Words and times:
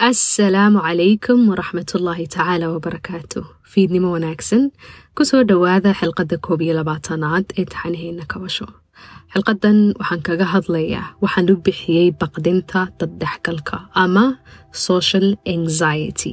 asalaamu 0.00 0.80
calaykum 0.84 1.48
waraxmatullaahi 1.48 2.28
tacaala 2.28 2.68
wabarakaatu 2.68 3.40
fiidnimo 3.64 4.12
wanaagsan? 4.12 4.68
Kusoo 5.16 5.40
dhowaada 5.48 5.94
xilqadda 5.96 6.36
koob 6.46 6.60
iyo 6.62 6.74
labaatanaad 6.76 7.44
ee 7.56 7.64
taxanaheena 7.64 8.24
kabasho 8.28 8.66
xilqadan 9.32 9.78
waxaan 10.00 10.20
kaga 10.28 10.44
hadlayaa 10.52 11.16
waxaan 11.24 11.48
u 11.52 11.56
bixiyey 11.64 12.12
baqdinta 12.20 12.80
daddhexgalka 13.00 13.88
ama 13.94 14.36
social 14.72 15.26
anxiety. 15.54 16.32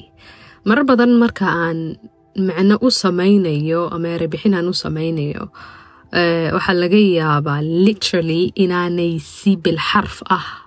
Marar 0.67 0.83
badan 0.83 1.15
marka 1.23 1.47
aan 1.47 1.79
micno 2.35 2.75
u 2.83 2.91
samaynayo 2.91 3.87
ama 3.95 4.07
erebixin 4.15 4.53
aan 4.59 4.67
u 4.67 4.73
samaynayo 4.83 5.43
waxaa 6.55 6.75
laga 6.83 6.99
yaabaa 6.99 7.61
literally 7.63 8.51
inaanay 8.63 9.13
si 9.23 9.55
bilxarf 9.55 10.19
ah 10.37 10.62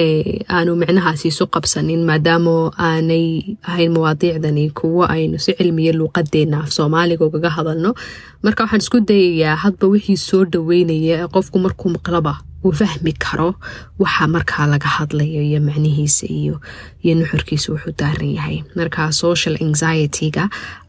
aanu 0.00 0.72
micnahaasi 0.80 1.28
isu 1.32 1.44
qabsanin 1.54 2.02
maadaama 2.08 2.54
aanay 2.88 3.56
ahayn 3.68 3.92
mawaadiicdani 3.96 4.64
kuwo 4.78 5.04
aynu 5.14 5.38
si 5.44 5.52
cilmiya 5.58 5.92
luuqadeena 5.98 6.56
af 6.64 6.70
soomaaliga 6.76 7.24
ugaga 7.28 7.50
hadalno. 7.56 7.90
Marka 8.44 8.62
waxaan 8.64 8.82
isku 8.84 8.98
dayayaa 9.08 9.56
hadba 9.64 9.86
wixii 9.94 10.16
soo 10.28 10.44
dhaweynaya 10.52 11.28
qofku 11.34 11.58
markuu 11.64 11.88
maqlaba 11.96 12.34
uu 12.64 12.72
fahmi 12.80 13.12
karo 13.24 13.54
waxa 14.02 14.26
markaa 14.34 14.66
laga 14.72 14.88
hadlayo 14.98 15.40
iyo 15.48 15.60
macnihiisa 15.68 16.26
iyo 16.40 16.54
iyo 17.04 17.14
nuxurkiisa 17.20 17.72
wuxuu 17.72 17.94
daaran 18.00 18.30
yahay. 18.36 18.58
Marka 18.76 19.12
social 19.12 19.54
anxiety-ga 19.66 20.44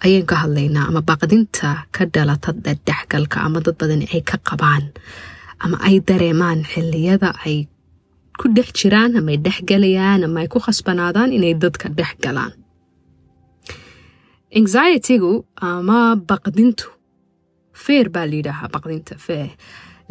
ayaan 0.06 0.26
ka 0.30 0.36
hadlaynaa 0.44 0.86
ama 0.90 1.02
baqdinta 1.10 1.70
ka 1.96 2.06
dhalata 2.14 2.52
dhexgalka 2.88 3.38
ama 3.46 3.60
dad 3.66 3.76
badan 3.80 4.04
ay 4.14 4.22
ka 4.30 4.38
qabaan 4.48 4.84
ama 5.64 5.78
ay 5.88 5.96
dareemaan 6.08 6.60
xiliyada 6.72 7.30
ay 7.46 7.58
ku 8.40 8.46
dhex 8.56 8.68
jiraan 8.80 9.12
ama 9.20 9.32
ay 9.34 9.40
dhex 9.46 9.58
galayaan 9.70 10.22
ama 10.28 10.40
ay 10.44 10.48
ku 10.54 10.60
khasbanaadaan 10.66 11.30
inay 11.38 11.54
dadka 11.64 11.88
dhex 11.98 12.12
galaan. 12.24 12.54
Anxiety-gu 14.60 15.34
ama 15.62 16.16
baqdintu. 16.30 16.88
Feer 17.84 18.08
baa 18.10 18.26
layidhaahaa 18.32 18.70
baqdinta 18.76 19.16
feer 19.26 19.50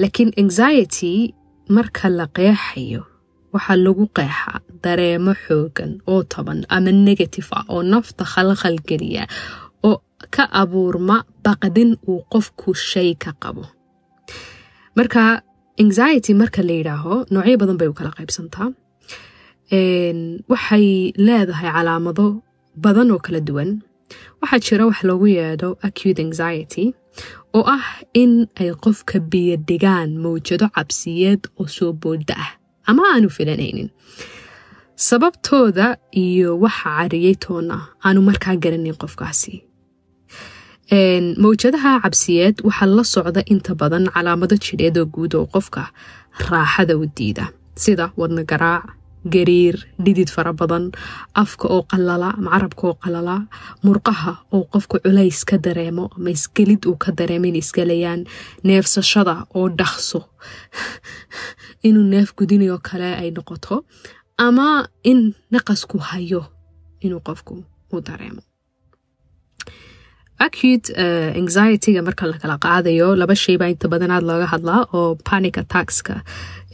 laakiin 0.00 0.30
anxiety 0.42 1.34
marka 1.76 2.06
la 2.18 2.26
qeexayo 2.36 3.02
waxaa 3.54 3.78
lagu 3.84 4.04
qeexaa 4.16 4.60
dareemo 4.84 5.32
xoogan 5.44 5.92
oo 6.06 6.22
taban 6.32 6.60
ama 6.74 6.92
negative 7.08 7.48
ah 7.58 7.64
oo 7.74 7.82
nafta 7.92 8.24
khalkhal 8.32 8.76
geliya 8.88 9.24
oo 9.88 9.98
ka 10.34 10.44
abuurma 10.62 11.16
baqdin 11.44 11.90
uu 12.10 12.20
qofku 12.32 12.70
shay 12.90 13.10
ka 13.22 13.32
qabo. 13.42 13.64
Marka 14.96 15.42
anxiety 15.84 16.32
marka 16.40 16.60
la 16.68 16.74
yidhaaho 16.78 17.14
noocyo 17.32 17.56
badan 17.62 17.76
bay 17.80 17.88
u 17.92 17.94
kala 17.98 18.10
qaybsantaa 18.18 18.68
waxay 20.52 20.86
leedahay 21.26 21.70
calaamado 21.76 22.26
badan 22.84 23.10
oo 23.14 23.18
kala 23.26 23.40
duwan. 23.48 23.70
Waxaa 24.40 24.60
jira 24.66 24.84
wax 24.88 24.98
loogu 25.08 25.26
yeedho 25.36 25.68
acute 25.86 26.20
anxiety 26.26 26.84
oo 27.56 27.64
ah 27.76 27.86
in 28.22 28.32
ay 28.60 28.70
qofka 28.84 29.16
biyodhigaan 29.30 30.10
mawjado 30.22 30.66
cabsiyeed 30.76 31.42
oo 31.60 31.66
soo 31.76 31.92
booda 32.02 32.34
ah 32.44 32.50
ama 32.88 33.02
aanu 33.12 33.28
filanaynin. 33.36 33.90
Sababtooda 35.08 35.86
iyo 36.24 36.50
waxa 36.64 36.90
cariyey 36.96 37.34
toona 37.44 37.76
aanu 38.04 38.20
markaa 38.28 38.56
garanin 38.62 38.94
qofkaasi 39.02 39.54
mawjadaha 40.90 42.00
cabsiyeed 42.02 42.62
waxaa 42.62 42.86
la 42.86 43.04
socda 43.04 43.42
inta 43.46 43.74
badan 43.74 44.06
calaamado 44.14 44.56
jidheed 44.56 44.96
oo 44.98 45.06
guud 45.06 45.34
oo 45.34 45.46
qofka 45.46 45.90
raaxada 46.50 46.94
u 46.96 47.06
diida. 47.16 47.44
Sida 47.74 48.12
wadna 48.16 48.44
garaac 48.44 48.86
gariir 49.26 49.76
dhidid 49.98 50.30
fara 50.30 50.52
badan 50.52 50.92
afka 51.34 51.66
oo 51.68 51.82
qalala 51.90 52.28
ama 52.38 52.50
carabka 52.54 52.82
oo 52.86 52.96
qalala 53.02 53.36
murqaha 53.84 54.32
oo 54.54 54.64
qofka 54.72 55.02
culays 55.04 55.44
ka 55.44 55.56
dareemo 55.58 56.04
ama 56.16 56.30
isgelid 56.30 56.86
uu 56.86 56.96
ka 56.96 57.10
dareemo 57.18 57.46
inay 57.46 57.62
isgelayaan 57.64 58.22
neefsashada 58.64 59.34
oo 59.54 59.68
dhaqso 59.78 60.20
inuu 61.88 62.06
neef 62.12 62.30
gudinayo 62.38 62.78
kale 62.78 63.10
ay 63.20 63.30
noqoto 63.36 63.84
ama 64.38 64.86
in 65.02 65.34
naqasku 65.50 65.98
hayo 65.98 66.42
inuu 67.00 67.20
qofku 67.26 67.54
u 67.92 68.00
dareemo 68.00 68.42
acute 70.38 70.90
anxiety-ga 71.40 72.02
marka 72.08 72.26
la 72.30 72.36
kala 72.42 72.56
qaadayo 72.66 73.08
laba 73.20 73.34
shay 73.42 73.56
baa 73.60 73.70
inta 73.74 73.88
badanaad 73.92 74.24
looga 74.30 74.46
hadlaa 74.52 74.80
oo 74.98 75.14
panic 75.28 75.56
attackska 75.62 76.14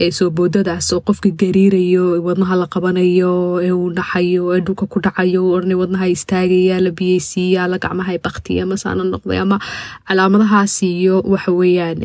ee 0.05 0.11
soo 0.19 0.29
boodadaas 0.39 0.89
oo 0.97 1.01
qofka 1.09 1.31
gariirayo 1.43 2.05
wadnaha 2.27 2.55
la 2.63 2.67
qabanayo 2.75 3.33
ee 3.67 3.71
uu 3.79 3.91
dhaxayo 3.99 4.45
ee 4.57 4.61
dhulka 4.67 4.87
ku 4.93 4.99
dhacayo 5.07 5.43
orna 5.57 5.75
wadnaha 5.83 6.07
istaagaya 6.15 6.81
la 6.87 6.91
biyeysiiya 7.01 7.69
la 7.73 7.79
gacmaha 7.85 8.19
baktiya 8.27 8.65
masaana 8.73 9.05
noqday 9.13 9.39
ama 9.45 9.59
calaamadahaas 10.09 10.75
iyo 10.91 11.17
waxa 11.35 11.53
weeyaan 11.61 12.03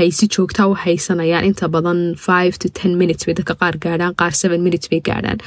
ay 0.00 0.10
si 0.18 0.24
joogta 0.34 0.68
u 0.70 0.74
haysanayaan. 0.84 1.44
Inta 1.50 1.66
badan 1.74 2.00
five 2.28 2.54
to 2.62 2.68
ten 2.78 2.92
minutes 3.02 3.26
bay 3.26 3.34
dadka 3.40 3.54
qaar 3.62 3.74
gaadhaan 3.84 4.14
qaar 4.20 4.32
seven 4.42 4.60
minutes 4.66 4.86
bay 4.92 5.00
gaadhaan 5.10 5.38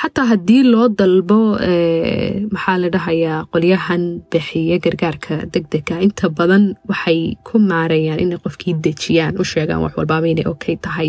xataa 0.00 0.26
haddii 0.32 0.62
loo 0.72 0.86
dalbo 0.98 1.38
maxaa 2.54 2.76
la 2.82 2.88
dhahayaa 2.94 3.38
qolyahan 3.52 4.02
bixiya 4.30 4.76
gargaarka 4.84 5.34
degdega. 5.54 5.98
Inta 6.06 6.28
badan 6.38 6.64
waxay 6.90 7.20
ku 7.46 7.58
maarayaan 7.70 8.20
inay 8.24 8.38
qofkii 8.44 8.74
dejiyaan 8.84 9.34
u 9.40 9.44
sheegaan 9.52 9.82
wax 9.84 9.92
walbaaba 9.98 10.26
inay 10.32 10.46
okay 10.52 10.76
tahay. 10.84 11.08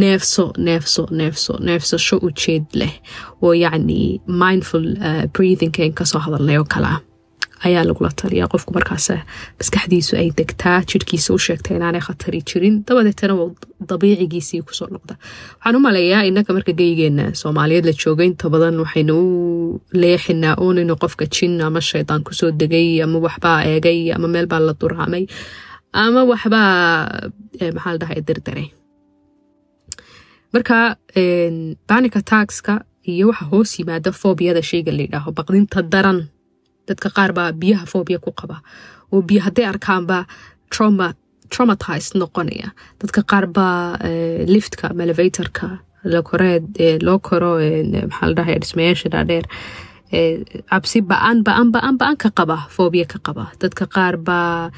Neefso 0.00 0.44
neefso 0.66 1.02
neefso 1.20 1.52
neefsasho 1.68 2.16
ujeed 2.28 2.66
leh. 2.80 2.94
Oo 3.42 3.52
yacni 3.64 4.20
mindful 4.42 4.86
breathingken 5.34 5.92
ka 5.98 6.04
soo 6.04 6.18
hadalnay 6.26 6.58
oo 6.58 6.64
kale 6.74 6.88
ah 6.94 7.00
ayaa 7.66 7.84
lagula 7.88 8.10
taliyaa 8.22 8.48
qofku 8.52 8.70
markaas 8.76 9.06
maskaxdiisu 9.58 10.12
ay 10.22 10.28
degtaa 10.38 10.78
jirhkiisa 10.90 11.34
u 11.34 11.38
sheegta 11.46 11.74
inaanay 11.76 12.02
khatari 12.06 12.40
jirin 12.48 12.74
dabadeetana 12.88 13.34
dabiicigiisii 13.90 14.60
ku 14.66 14.72
soo 14.78 14.88
noqda 14.94 15.14
waxaan 15.56 15.76
u 15.78 15.80
maleeyaa 15.86 16.22
inaga 16.30 16.52
marka 16.56 16.72
geygeena 16.80 17.24
soomaaliyeed 17.42 17.86
la 17.88 17.94
jooga 18.02 18.24
inta 18.30 18.46
badan 18.54 18.76
waxaynu 18.84 19.14
u 19.24 19.80
leexinaa 20.02 20.54
uunaynu 20.64 20.94
qofka 21.02 21.24
jin 21.34 21.60
ama 21.68 21.80
shaydaan 21.90 22.22
ku 22.26 22.32
soo 22.40 22.50
degay 22.60 22.88
ama 23.04 23.18
waxbaa 23.26 23.58
eegay 23.72 24.00
ama 24.16 24.28
meel 24.34 24.46
baa 24.52 24.60
la 24.68 24.74
duraamay 24.80 25.24
ama 26.04 26.20
waxbaa 26.30 26.70
maxaa 27.76 27.94
la 27.98 28.66
marka 30.52 30.96
panic 31.88 32.14
attackska 32.20 32.74
iyo 33.12 33.26
waxa 33.30 33.44
hoos 33.52 33.70
yimaada 33.78 34.10
foobiyada 34.12 34.62
shayga 34.70 34.92
la 34.96 35.02
yidhaaho 35.06 35.30
baqdinta 35.38 35.82
daran 35.92 36.18
dadka 36.88 37.08
qaar 37.16 37.30
baa 37.38 37.50
biyaha 37.52 37.86
foobia 37.92 38.18
ku 38.24 38.30
qaba. 38.40 38.56
Oo 39.12 39.22
biyo 39.28 39.40
hadday 39.46 39.66
arkaanba 39.72 40.18
trauma 40.70 41.14
traumatized 41.52 42.14
noqonaya. 42.20 42.68
Dadka 43.00 43.20
qaar 43.30 43.46
baa 43.56 43.96
liftka 44.54 44.90
ama 44.90 45.02
elevatorka 45.06 45.78
lakoreed 46.14 46.66
loo 47.06 47.18
koro 47.18 47.52
maxaa 48.10 48.28
la 48.30 48.34
dhahay 48.38 48.58
dhismayaasha 48.62 49.08
dhaadheer 49.14 49.46
cabsi 50.70 51.00
ba'an 51.10 51.42
ba'an 51.46 51.70
ba'an 51.74 51.94
ba'an 52.00 52.16
ka 52.22 52.30
qaba 52.38 52.56
foobia 52.76 53.06
ka 53.12 53.18
qaba. 53.26 53.44
Dadka 53.62 53.86
qaar 53.96 54.14
baa 54.28 54.70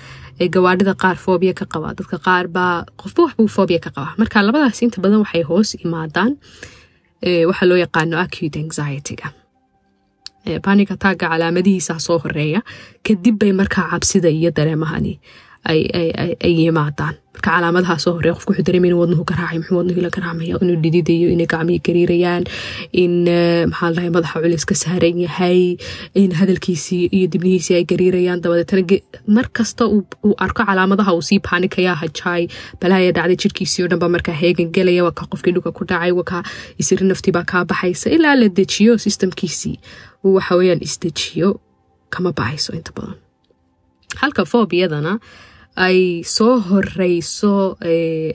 gawaadhida 0.54 0.94
qaar 1.02 1.16
foobia 1.24 1.52
ka 1.60 1.64
qaba. 1.72 1.92
Dadka 1.98 2.16
qaar 2.26 2.46
baa 2.48 2.84
qofba 3.00 3.20
waxbuu 3.26 3.48
foobia 3.56 3.80
ka 3.80 3.90
qaba. 3.96 4.14
Marka 4.20 4.40
labadaas 4.42 4.80
inta 4.84 5.00
badan 5.04 5.20
waxay 5.24 5.42
hoos 5.50 5.74
imaadaan 5.84 6.32
waxaa 7.50 7.68
loo 7.70 7.78
yaqaano 7.84 8.16
acute 8.24 8.56
anxiety-ga 8.64 9.28
panic 10.66 10.90
attacka 10.94 11.26
calaamadihiisa 11.32 11.94
soo 12.06 12.18
horreeya 12.24 12.60
kadib 13.06 13.36
bay 13.40 13.52
markaa 13.60 13.86
cabsida 13.92 14.28
iyo 14.38 14.50
dareemahani 14.58 15.14
ay 15.72 16.52
yimaadaan 16.58 17.14
marka 17.34 17.50
calaamadaha 17.54 17.94
soo 18.04 18.12
horreeya 18.16 18.34
qofku 18.36 18.50
wuxuu 18.52 18.64
dareemay 18.68 18.88
inuu 18.90 19.00
wadnuhu 19.02 19.24
garaacay 19.30 19.58
muxuu 19.60 19.76
wadnuhu 19.80 20.00
la 20.06 20.10
garaacmaya 20.16 20.58
inuu 20.64 20.76
dhididayo 20.84 21.28
inay 21.34 21.46
gacmihii 21.52 21.82
gariirayaan 21.88 22.44
in 23.02 23.12
maxaa 23.72 23.90
dhahay 23.96 24.10
madaxa 24.16 24.40
culis 24.44 24.64
ka 24.70 24.74
saaran 24.82 25.20
yahay 25.24 25.60
in 26.22 26.30
hadalkiisii 26.40 27.02
iyo 27.18 27.26
dibnihiisii 27.34 27.76
ay 27.80 27.84
gariirayaan 27.92 28.40
dabadeetana 28.46 28.98
mar 29.36 29.46
uu 30.26 30.34
arko 30.46 30.62
calaamadaha 30.70 31.14
uu 31.18 31.22
sii 31.30 31.40
paanikaya 31.50 31.94
hajaay 32.02 32.42
balaaya 32.82 33.12
dhacday 33.18 33.38
jirkiisii 33.44 33.82
oo 33.84 33.88
dhan 33.92 34.10
markaa 34.16 34.36
heegan 34.42 34.72
gelaya 34.76 35.04
waa 35.08 35.14
kaa 35.20 35.28
qofkii 35.32 35.52
dhulka 35.56 35.72
ku 35.78 35.84
dhacay 35.92 36.12
waa 36.18 36.28
kaa 36.32 36.42
isiri 36.82 37.06
naftii 37.12 37.34
baa 37.38 37.46
kaa 37.52 37.64
baxaysa 37.70 38.10
ilaa 38.16 38.34
la 38.42 38.48
dejiyo 38.58 38.98
systemkiisii 39.06 39.76
uu 40.24 40.34
waxa 40.38 40.54
weeyaan 40.60 40.82
isdejiyo 40.88 41.50
kama 42.14 42.32
baxayso 42.38 42.72
inta 42.80 42.92
badan 42.96 43.16
halka 44.22 44.42
foobiyadana 44.52 45.12
ay 45.86 45.98
soo 46.26 46.54
horeyso 46.68 47.76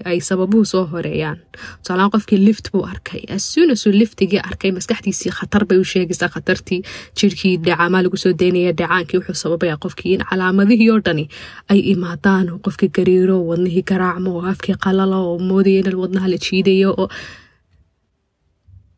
ay 0.09 0.19
sababuhu 0.27 0.65
soo 0.65 0.85
horeeyaan. 0.91 1.37
Tusaalahaan 1.81 2.11
qofkii 2.15 2.39
lift 2.45 2.71
buu 2.71 2.83
arkay. 2.91 3.21
Assuunasuu 3.35 3.91
liftigii 4.01 4.39
arkay 4.49 4.71
maskaxdiisii 4.77 5.31
khatar 5.37 5.65
bay 5.69 5.77
u 5.83 5.83
sheegaysaa 5.91 6.29
khatartii. 6.35 6.79
Jirkii 7.19 7.57
dhacamaa 7.65 8.03
lagu 8.05 8.17
soo 8.23 8.33
daynaya 8.39 8.71
dhacaankii 8.79 9.19
wuxuu 9.19 9.35
sababaya 9.43 9.77
qofkii 9.83 10.13
in 10.15 10.23
calaamadihii 10.29 10.89
oo 10.95 10.99
dhani 11.05 11.25
ay 11.71 11.79
imaadaan 11.93 12.47
qofkii 12.65 12.89
gariiro 12.97 13.37
wadnihii 13.49 13.83
garaacmo 13.91 14.29
oo 14.39 14.45
afkii 14.53 14.75
qalalo 14.85 15.19
oo 15.29 15.37
moodaya 15.49 15.79
in 15.83 15.95
wadnaha 16.03 16.27
la 16.33 16.37
jiidayo 16.45 16.95
oo 16.97 17.09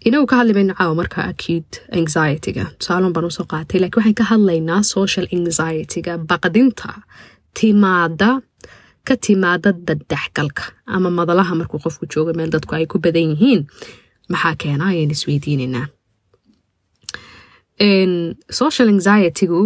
inagu 0.06 0.26
ka 0.30 0.36
hadli 0.40 0.54
mayno 0.54 0.74
caawa 0.78 0.96
marka 1.02 1.24
acute 1.32 1.82
anxietyga. 1.98 2.66
Tusaalon 2.80 3.14
baan 3.14 3.26
u 3.26 3.32
soo 3.38 3.46
qaatay 3.54 3.80
lakiin 3.82 4.00
waxaan 4.02 4.16
ka 4.20 4.24
hadlaynaa 4.32 4.82
social 4.84 5.26
anxietyga 5.34 6.18
baqdinta 6.30 6.90
timaada 7.60 8.30
ka 9.08 9.14
timaada 9.26 9.70
daddexgalka 9.88 10.64
ama 10.96 11.10
madalaha 11.20 11.54
markuu 11.60 11.80
qofku 11.86 12.04
joogo 12.14 12.32
meel 12.38 12.50
dadku 12.56 12.72
ay 12.78 12.86
ku 12.92 12.98
badan 13.06 13.28
yihiin 13.34 13.62
maxaa 14.32 14.56
keena 14.62 14.84
ayaan 14.92 15.12
isweydiinaynaa 15.16 15.88
social 18.60 18.88
anxietygu 18.94 19.62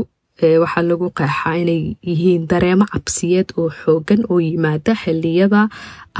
waxaa 0.63 0.83
lagu 0.89 1.07
qeexaa 1.19 1.55
inay 1.61 1.81
yihiin 2.09 2.43
dareemo 2.51 2.85
cabsiyeed 2.93 3.49
oo 3.59 3.69
xoogan 3.81 4.21
oo 4.31 4.39
yimaada 4.47 4.93
xiliyada 5.03 5.61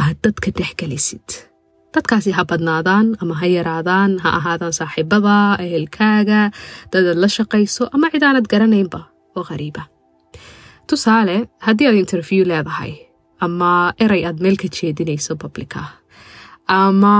aad 0.01 0.17
dadka 0.25 0.49
dhexgelisid 0.57 1.27
dadkaasi 1.93 2.31
ha 2.37 2.43
badnaadaan 2.51 3.07
ama 3.21 3.33
ha 3.41 3.45
yaraadaan 3.57 4.11
ha 4.23 4.29
ahaadaan 4.39 4.73
saaxiibada 4.79 5.35
ehelkaaga 5.65 6.41
dadaad 6.91 7.17
la 7.23 7.29
shaqayso 7.37 7.83
ama 7.95 8.07
cid 8.13 8.23
aanad 8.27 8.47
garanaynba 8.53 8.99
oo 9.37 9.43
qariiba 9.49 9.83
tusaale 10.89 11.35
haddii 11.67 11.87
aad 11.89 11.97
interview 12.03 12.43
leedahay 12.51 12.93
ama 13.45 13.71
eray 14.05 14.21
aad 14.29 14.39
meel 14.45 14.57
ka 14.63 14.67
jeedinayso 14.77 15.35
publica 15.43 15.81
ama 16.79 17.15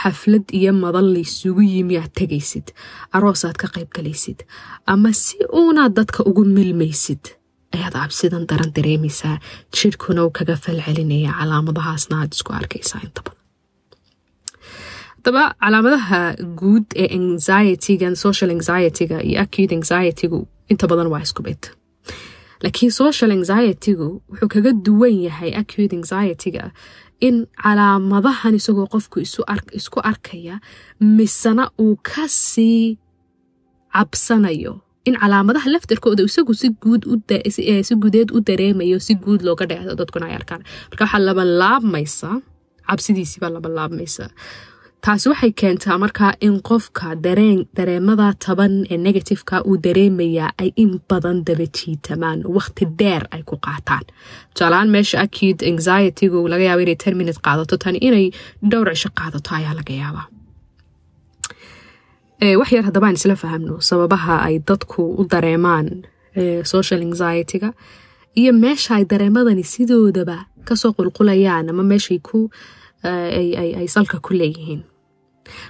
xaflad 0.00 0.46
iyo 0.58 0.72
madal 0.84 1.08
laysugu 1.16 1.62
yimi 1.72 1.96
aad 2.02 2.12
tegaysid 2.20 2.66
aroos 3.16 3.42
aad 3.48 3.56
ka 3.62 3.68
qayb 3.74 3.90
galaysid 3.96 4.38
ama 4.92 5.12
si 5.22 5.36
uunaad 5.60 5.92
dadka 5.98 6.20
ugu 6.30 6.44
milmaysid 6.56 7.22
ayaad 7.76 7.94
cabsidan 8.00 8.44
daran 8.50 8.72
dareemaysaa 8.76 9.36
jidhkuna 9.76 10.24
uu 10.24 10.32
kaga 10.38 10.56
falcelinaya 10.64 11.32
calaamadahaasna 11.40 12.14
aad 12.22 12.32
isku 12.36 12.50
arkaysaa 12.60 13.00
inta 13.06 13.20
badan. 13.26 13.38
Haddaba 15.16 15.42
calaamadaha 15.62 16.20
guud 16.60 16.86
ee 17.02 17.08
anxietygan 17.18 18.14
social 18.24 18.50
anxietyga 18.56 19.16
iyo 19.28 19.36
acute 19.44 19.74
anxietygu 19.78 20.38
inta 20.72 20.84
badan 20.90 21.08
waa 21.12 21.22
isku 21.26 21.42
mid 21.48 21.62
laakiin 22.62 22.92
social 23.00 23.30
anxietygu 23.36 24.08
wuxuu 24.30 24.48
kaga 24.54 24.70
duwan 24.86 25.14
yahay 25.26 25.50
acute 25.60 25.94
anxietyga 25.98 26.64
in 27.26 27.36
calaamadahan 27.62 28.54
isagoo 28.60 28.86
qofku 28.94 29.16
isku 29.80 29.98
arkaya 30.10 30.54
misena 31.16 31.64
uu 31.84 31.96
ka 32.10 32.24
sii 32.28 32.98
cabsanayo. 33.94 34.72
In 35.08 35.14
calaamadaha 35.22 35.68
laftarkooda 35.74 36.22
isagu 36.28 36.54
si 36.60 36.68
guudeed 38.02 38.28
u 38.36 38.40
dareemayo 38.48 38.98
si 39.06 39.14
guud 39.14 39.40
looga 39.42 39.64
dheehdo 39.70 39.94
dadkuna 40.00 40.26
ay 40.28 40.34
arkaan. 40.40 40.62
Marka 40.90 41.04
waxaa 41.04 41.22
labanlaabmaysa 41.28 42.30
cabsidiisiibaa 42.88 43.50
labanlaabmaysa 43.56 44.24
taasi 45.04 45.28
waxay 45.32 45.52
keentaa 45.60 45.98
markaa 45.98 46.32
in 46.46 46.56
qofka 46.68 47.08
dareemada 47.76 48.28
taban 48.46 48.74
ee 48.90 48.96
negativeka 49.06 49.56
uu 49.68 49.76
dareemayaa 49.86 50.50
ay 50.62 50.70
in 50.82 50.92
badan 51.08 51.38
daba 51.46 51.66
jiitamaan 51.78 52.40
waqti 52.56 52.84
dheer 52.98 53.22
ay 53.34 53.42
ku 53.48 53.56
qaataan. 53.66 54.04
Tusaalahaan 54.54 54.90
meesha 54.94 55.16
acute 55.24 55.62
anxietygu 55.70 56.48
laga 56.52 56.64
yaaba 56.68 56.82
inay 56.82 56.96
ten 57.02 57.14
qaadato 57.46 57.76
tani 57.82 57.98
inay 58.08 58.26
dhowr 58.70 58.88
cisho 58.94 59.10
qaadato 59.18 59.50
ayaa 59.58 59.74
laga 59.80 59.94
yaabaa. 60.02 60.26
Wax 62.60 62.68
yar 62.72 62.84
haddaba 62.88 63.06
aan 63.06 63.14
isla 63.20 63.36
fahamno 63.42 63.74
sababaha 63.90 64.34
ay 64.46 64.56
dadku 64.68 65.02
u 65.20 65.24
dareemaan 65.32 65.86
social 66.72 67.00
anxietyga 67.06 67.72
iyo 68.40 68.52
meesha 68.52 68.94
ay 68.98 69.04
dareemadani 69.12 69.64
sidoodaba 69.72 70.36
ka 70.66 70.74
soo 70.76 70.92
qulqulayaan 70.96 71.68
ama 71.70 71.82
meeshay 71.82 72.18
ku 72.28 72.38
ay 73.80 73.88
salka 73.94 74.16
ku 74.26 74.32
leeyihiin 74.40 74.82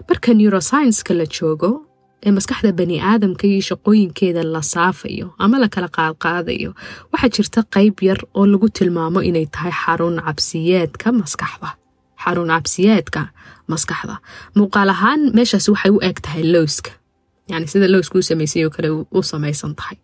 marka 0.08 0.30
neuroscienska 0.38 1.12
la 1.20 1.26
joogo 1.36 1.70
ee 2.26 2.30
maskaxda 2.36 2.70
bani 2.80 2.96
aadamka 3.10 3.44
iyo 3.50 3.60
shaqooyinkeeda 3.68 4.42
la 4.54 4.62
saafayo 4.72 5.26
ama 5.44 5.56
la 5.62 5.68
kala 5.74 5.88
qaadqaadayo 5.96 6.70
waxaa 7.12 7.30
jirta 7.36 7.60
qayb 7.74 7.96
yar 8.08 8.20
oo 8.38 8.44
lagu 8.52 8.68
tilmaamo 8.78 9.20
inay 9.28 9.46
tahay 9.54 9.72
xarun 9.82 10.16
cabsiyeedka 10.26 11.06
maskaxda. 11.20 11.68
Xarun 12.24 12.48
cabsiyeedka 12.54 13.20
maskaxda. 13.72 14.14
Muuqaal 14.58 14.90
ahaan 14.94 15.20
meeshaas 15.36 15.66
waxay 15.72 15.90
u 15.96 15.98
eg 16.08 16.16
tahay 16.24 16.42
lowska. 16.54 16.90
Yani 17.50 17.66
sida 17.72 17.86
lowska 17.94 18.14
u 18.18 18.22
samaysay 18.30 18.62
oo 18.66 18.70
kale 18.76 18.88
u 19.18 19.22
samaysan 19.32 19.72
tahay. 19.78 19.96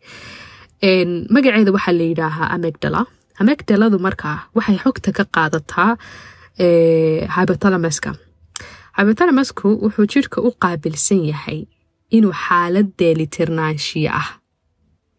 Magaceeda 1.35 1.71
waxaa 1.77 1.95
la 2.01 2.05
yidhaahaa 2.11 2.49
amegdala 2.57 3.01
amegdaladu 3.43 3.99
markaa 4.07 4.37
waxay 4.57 4.77
xogta 4.85 5.11
ka 5.19 5.25
qaadataa 5.37 5.91
hybotalamaska 7.37 8.11
hybotalamaska 8.99 9.63
wuxuu 9.69 10.07
jidhka 10.15 10.41
u 10.49 10.51
qaabilsan 10.63 11.23
yahay 11.33 11.61
inuu 12.17 12.33
xaalad 12.45 12.89
deelitirnaanshiya 12.99 14.11
ah 14.23 14.29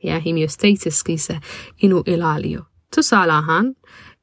ya 0.07 0.19
himiostateskiisa 0.25 1.35
inuu 1.85 2.03
ilaaliyo. 2.13 2.61
Tusaale 2.95 3.33
ahaan 3.41 3.67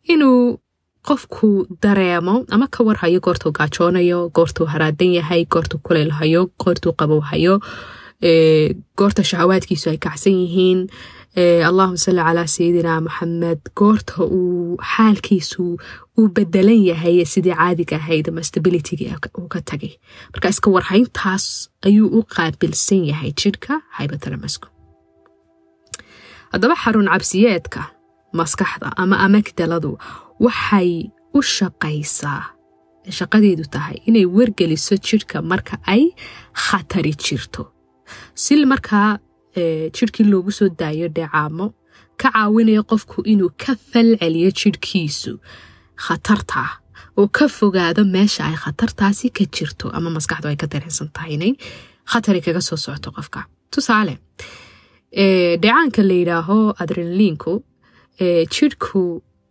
inuu 0.08 0.60
qofku 1.08 1.48
dareemo 1.82 2.34
ama 2.50 2.66
ka 2.74 2.84
warhayo 2.84 3.20
goortuu 3.20 3.52
gaajoonayo 3.58 4.30
goortuu 4.36 4.66
haraadan 4.72 5.12
yahay 5.18 5.44
goortuu 5.52 5.80
kuleylhayo 5.86 6.42
goortuu 6.64 6.92
qabowhayo 6.98 7.54
goorta 8.98 9.22
shahawaadkiisu 9.30 9.90
ay 9.90 9.98
kacsan 10.06 10.32
yihiin 10.42 10.80
allahuma 11.36 11.98
salli 11.98 12.22
calaa 12.28 12.46
sayidina 12.46 13.00
maxamed 13.06 13.60
goorta 13.78 14.22
uu 14.24 14.76
xaalkiisu 14.92 15.64
uu 16.18 16.28
bedelan 16.36 16.80
yahay 16.90 17.24
sidii 17.32 17.56
caadiga 17.60 17.96
ahayd 17.96 18.28
ama 18.30 18.42
stabilitygii 18.42 19.10
uu 19.38 19.48
ka 19.48 19.60
tagay. 19.70 19.98
Marka 20.32 20.48
iska 20.54 20.70
warhayntaas 20.70 21.44
ayuu 21.86 22.08
u 22.18 22.22
qaabilsan 22.36 23.02
yahay 23.10 23.32
jidhka 23.42 23.80
hybothalamasku 23.98 24.68
haddaba 26.52 26.74
xarun 26.84 27.08
cabsiyeedka 27.12 27.82
maskaxda 28.38 28.88
ama 29.02 29.16
amagdaladu 29.26 29.90
waxay 30.44 30.90
u 31.34 31.42
shaqaysaa 31.56 32.42
shaqadeedu 33.18 33.64
tahay 33.74 33.96
inay 34.08 34.26
wargeliso 34.36 34.94
jidhka 35.08 35.42
marka 35.42 35.74
ay 35.94 36.02
khatari 36.66 37.12
jirto. 37.24 37.62
Si 38.42 38.54
markaa 38.72 39.18
jidhkii 39.96 40.26
loogu 40.32 40.50
soo 40.58 40.68
daayo 40.80 41.08
dheecaamo 41.16 41.66
ka 42.20 42.28
caawinaya 42.34 42.82
qofku 42.90 43.18
inuu 43.32 43.50
ka 43.62 43.72
falceliyo 43.90 44.50
jidhkiisu 44.60 45.32
khatarta 46.06 46.62
oo 47.20 47.28
ka 47.36 47.46
fogaado 47.58 48.02
meesha 48.14 48.42
ay 48.50 48.56
khatartaasi 48.64 49.26
ka 49.36 49.44
jirto 49.54 49.86
ama 49.96 50.10
maskaxdu 50.16 50.48
ay 50.50 50.56
ka 50.62 50.66
dareensan 50.72 51.08
tahay 51.14 51.32
inay 51.36 51.52
khatari 52.10 52.40
kaga 52.46 52.60
soo 52.68 52.76
socoto 52.84 53.10
qofka. 53.16 53.40
Tusaale 53.72 54.14
dheecaanka 55.62 56.02
la 56.08 56.14
yidhaaho 56.20 56.58
adrenaliinku 56.82 57.52
jidhku 58.54 59.00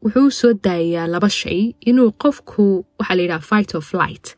wuxuu 0.03 0.29
soo 0.39 0.53
daayaa 0.65 1.07
laba 1.13 1.29
shay. 1.29 1.61
Inuu 1.89 2.11
qofku 2.23 2.85
waxaa 2.99 3.15
la 3.17 3.21
yidhaha 3.23 3.41
fight 3.49 3.75
of 3.79 3.93
light 3.93 4.35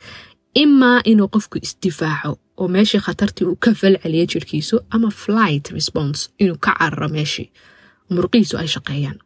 imaa 0.63 0.99
inuu 1.11 1.27
qofku 1.35 1.57
isdifaaco 1.65 2.37
oo 2.57 2.67
meeshii 2.75 3.01
khatartii 3.05 3.45
uu 3.49 3.55
ka 3.63 3.71
falceliyo 3.81 4.25
jirhkiisu 4.33 4.75
ama 4.95 5.09
flight 5.21 5.65
response 5.77 6.19
inuu 6.41 6.57
ka 6.65 6.71
cararo 6.79 7.07
meeshii 7.15 7.47
murqihiisu 8.15 8.55
ay 8.61 8.67
shaqeeyaan. 8.75 9.17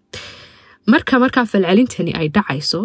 Marka 0.91 1.19
markaa 1.23 1.45
falcelintani 1.51 2.11
ay 2.19 2.27
dhacayso 2.35 2.79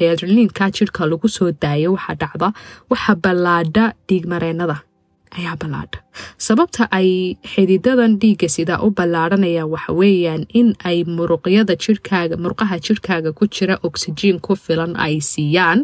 ee 0.00 0.08
adrenaliinka 0.12 0.70
jidhka 0.76 1.06
lagu 1.10 1.28
soo 1.36 1.50
daayo 1.62 1.92
waxaa 1.96 2.16
dhacda 2.22 2.48
waxa 2.90 3.12
ballaadha 3.24 3.84
dhiigmareennada 4.08 4.76
ayaa 5.38 5.56
ballaadha. 5.62 5.98
Sababta 6.46 6.82
ay 6.98 7.08
xididadan 7.52 8.12
dhiigga 8.20 8.48
sidaa 8.56 8.78
u 8.86 8.90
ballaadhanayaan 8.98 9.70
waxa 9.74 9.92
weeyaan 10.00 10.42
in 10.60 10.68
ay 10.90 10.98
muruqyada 11.16 11.74
jirhkaaga 11.84 12.36
murqaha 12.44 12.76
jirhkaaga 12.86 13.30
ku 13.38 13.44
jira 13.56 13.76
oksijiin 13.88 14.38
ku 14.46 14.52
filan 14.64 14.92
ay 15.06 15.14
siiyaan 15.32 15.80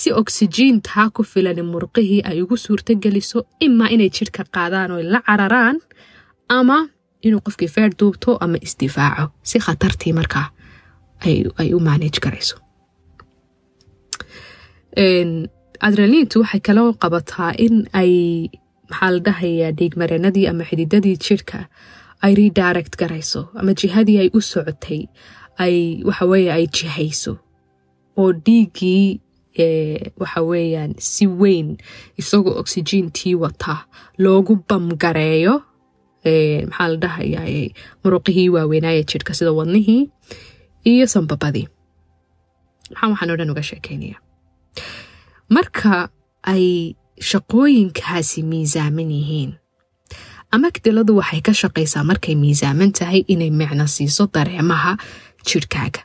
si 0.00 0.08
oksijiintaa 0.20 1.06
ku 1.16 1.22
filan 1.32 1.60
murqihii 1.72 2.20
ay 2.30 2.38
ugu 2.44 2.56
suurtogeliso 2.64 3.38
imaa 3.66 3.88
inay 3.94 4.10
jidhka 4.16 4.42
qaadaan 4.54 4.90
oo 4.96 5.02
la 5.12 5.20
cararaan 5.28 5.76
ama 6.58 6.78
inuu 7.26 7.40
qofkii 7.46 7.70
feer 7.74 7.90
duubto 8.00 8.30
ama 8.44 8.58
isdifaaco. 8.66 9.24
Si 9.48 9.56
khatartii 9.64 10.12
markaa 10.18 10.46
ay 11.60 11.68
u 11.76 11.80
maanaj 11.86 12.16
garayso 12.24 12.56
adrenaliintu 15.86 16.36
waxay 16.42 16.60
kaloo 16.66 16.90
qabataa 17.02 17.52
in 17.66 17.76
ay 18.00 18.12
maxaa 18.90 19.10
la 19.14 19.20
dhahayaa 19.26 19.72
dhiigmareenadii 19.78 20.46
ama 20.50 20.64
xididadii 20.68 21.16
jidhka 21.26 21.58
ay 22.24 22.32
redirect 22.40 22.94
garayso 23.00 23.40
ama 23.60 23.72
jihadii 23.80 24.18
ay 24.22 24.28
u 24.38 24.40
socotay 24.40 25.00
ay 25.64 25.76
waxaweye 26.08 26.50
ay 26.56 26.64
jihayso. 26.76 27.32
Oo 28.20 28.32
dhiiggii 28.46 29.20
waxa 30.20 30.40
weeyaan 30.50 30.92
si 30.98 31.26
weyn 31.26 31.68
isagoo 32.20 32.54
oksijiintii 32.62 33.34
wata 33.42 33.74
loogu 34.18 34.54
bamgareeyo 34.68 35.54
maxaa 36.70 36.88
la 36.92 36.96
dhahayaa 37.02 37.48
muruqihii 38.04 38.48
waaweynaaye 38.54 39.02
jidhka 39.10 39.34
sida 39.34 39.52
wadnihii 39.58 40.02
iyo 40.92 41.06
sanbabadii 41.14 41.66
maxaa 42.90 43.08
waxaan 43.10 43.30
o 43.30 43.36
dhan 43.36 43.50
uga 43.50 43.62
sheekeynaya 43.70 44.18
marka 45.48 46.08
ay 46.52 46.66
shaqooyinkaasi 47.30 48.42
miisaaman 48.50 49.10
yihiin 49.18 49.52
amagdaladu 50.56 51.16
waxay 51.20 51.40
ka 51.46 51.52
shaqaysaa 51.62 52.04
markay 52.10 52.34
miisaaman 52.42 52.92
tahay 52.98 53.22
inay 53.32 53.50
micno 53.60 53.86
siiso 53.94 54.24
dareemaha 54.34 54.92
jidhkaaga 55.48 56.00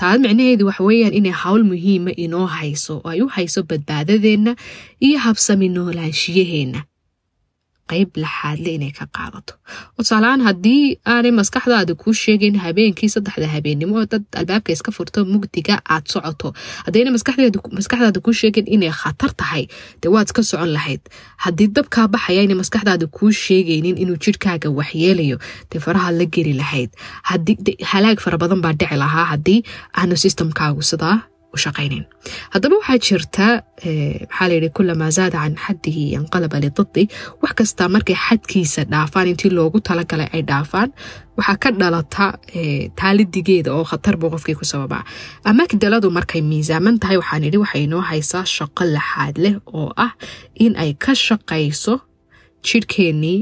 taa 0.00 0.18
micnaheedu 0.22 0.64
waxa 0.68 0.84
weeyaan 0.88 1.14
inay 1.20 1.34
hawl 1.42 1.62
muhiima 1.70 2.12
inoo 2.24 2.46
hayso 2.56 2.94
oo 3.04 3.10
ay 3.12 3.20
u 3.24 3.28
hayso 3.36 3.60
badbaadadeenna 3.70 4.52
iyo 5.06 5.18
habsami 5.26 5.68
noolaanshiyaheenna 5.76 6.80
qayb 7.90 8.10
laxaadle 8.24 8.70
inay 8.76 8.92
ka 8.98 9.04
qaadato. 9.16 9.54
Oo 9.96 10.02
tusaalahaan 10.04 10.42
haddii 10.48 10.98
aanay 11.12 11.32
maskaxdaada 11.40 11.94
kuu 12.02 12.12
sheegayn 12.22 12.56
habeenkii 12.64 13.08
saddexda 13.14 13.48
habeennimo 13.54 14.04
dad 14.12 14.24
albaabka 14.40 14.72
iska 14.76 14.90
furto 14.96 15.24
mugdiga 15.32 15.76
aad 15.94 16.04
socoto. 16.12 16.48
Haddayna 16.86 17.10
maskaxdaada 17.78 18.20
kuu 18.24 18.34
sheegayn 18.40 18.66
inay 18.74 18.92
khatar 19.00 19.32
tahay 19.40 19.64
dee 20.02 20.10
waad 20.14 20.26
iska 20.30 20.42
socon 20.50 20.72
lahayd. 20.76 21.02
Haddii 21.44 21.68
dabkaa 21.76 22.06
baxaya 22.14 22.42
inay 22.46 22.58
maskaxdaada 22.62 23.06
kuu 23.16 23.30
sheegaynin 23.44 23.96
inuu 24.02 24.16
jidhkaaga 24.24 24.68
waxyeelayo 24.78 25.36
dee 25.70 25.80
farahaad 25.84 26.14
la 26.20 26.24
geli 26.34 26.52
lahayd. 26.60 26.90
Halaag 27.92 28.18
fara 28.24 28.38
badan 28.38 28.60
baa 28.64 28.72
dhici 28.80 28.96
lahaa 29.02 29.24
haddii 29.32 29.60
aanu 30.00 30.16
sistamkaagu 30.24 30.82
sidaa 30.82 31.16
haddaba 32.54 32.74
waxaa 32.80 32.98
jirta 33.06 33.46
maxaa 34.30 34.48
layidhi 34.50 34.68
kulamaa 34.78 35.10
zaada 35.18 35.38
can 35.44 35.54
xaddihi 35.64 36.02
yanqalaba 36.16 36.56
lididi 36.64 37.02
wax 37.42 37.52
kastaa 37.58 37.88
markay 37.94 38.16
xadkiisa 38.26 38.80
dhaafaan 38.92 39.26
intii 39.32 39.50
loogu 39.58 39.78
talagalay 39.88 40.28
ay 40.36 40.42
dhaafaan 40.50 40.88
waxaa 41.38 41.56
ka 41.62 41.68
dhalata 41.80 42.24
taalidigeeda 43.00 43.70
oo 43.78 43.84
khatar 43.90 44.14
buu 44.20 44.30
qofkii 44.34 44.56
ku 44.60 44.64
sababaa 44.72 45.02
amagdaladu 45.50 46.08
markay 46.18 46.42
miisaaman 46.50 46.96
tahay 47.02 47.16
waxaan 47.22 47.44
idhi 47.48 47.58
waxay 47.64 47.82
inoo 47.88 48.02
haysaa 48.10 48.44
shaqo 48.56 48.82
laxaad 48.96 49.34
leh 49.44 49.54
oo 49.78 49.88
ah 50.06 50.12
in 50.64 50.72
ay 50.82 50.90
ka 51.04 51.12
shaqayso 51.26 51.94
jidhkeennii 52.66 53.38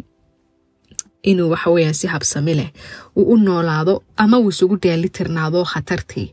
inuu 1.30 1.48
waxaweyaan 1.52 1.94
si 2.00 2.06
habsami 2.14 2.54
leh 2.60 2.70
uu 3.18 3.24
u 3.32 3.36
noolaado 3.46 3.94
ama 4.22 4.36
uu 4.42 4.48
isugu 4.54 4.76
dheelitirnaado 4.84 5.60
khatartii 5.72 6.28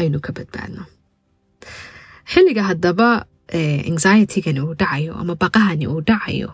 aynu 0.00 0.18
ka 0.26 0.30
badbaadno 0.36 0.82
xilliga 2.32 2.62
haddaba 2.70 3.08
anxietygani 3.90 4.60
uu 4.66 4.74
dhacayo 4.80 5.12
ama 5.20 5.34
baqahani 5.42 5.86
uu 5.92 6.00
dhacayo 6.08 6.50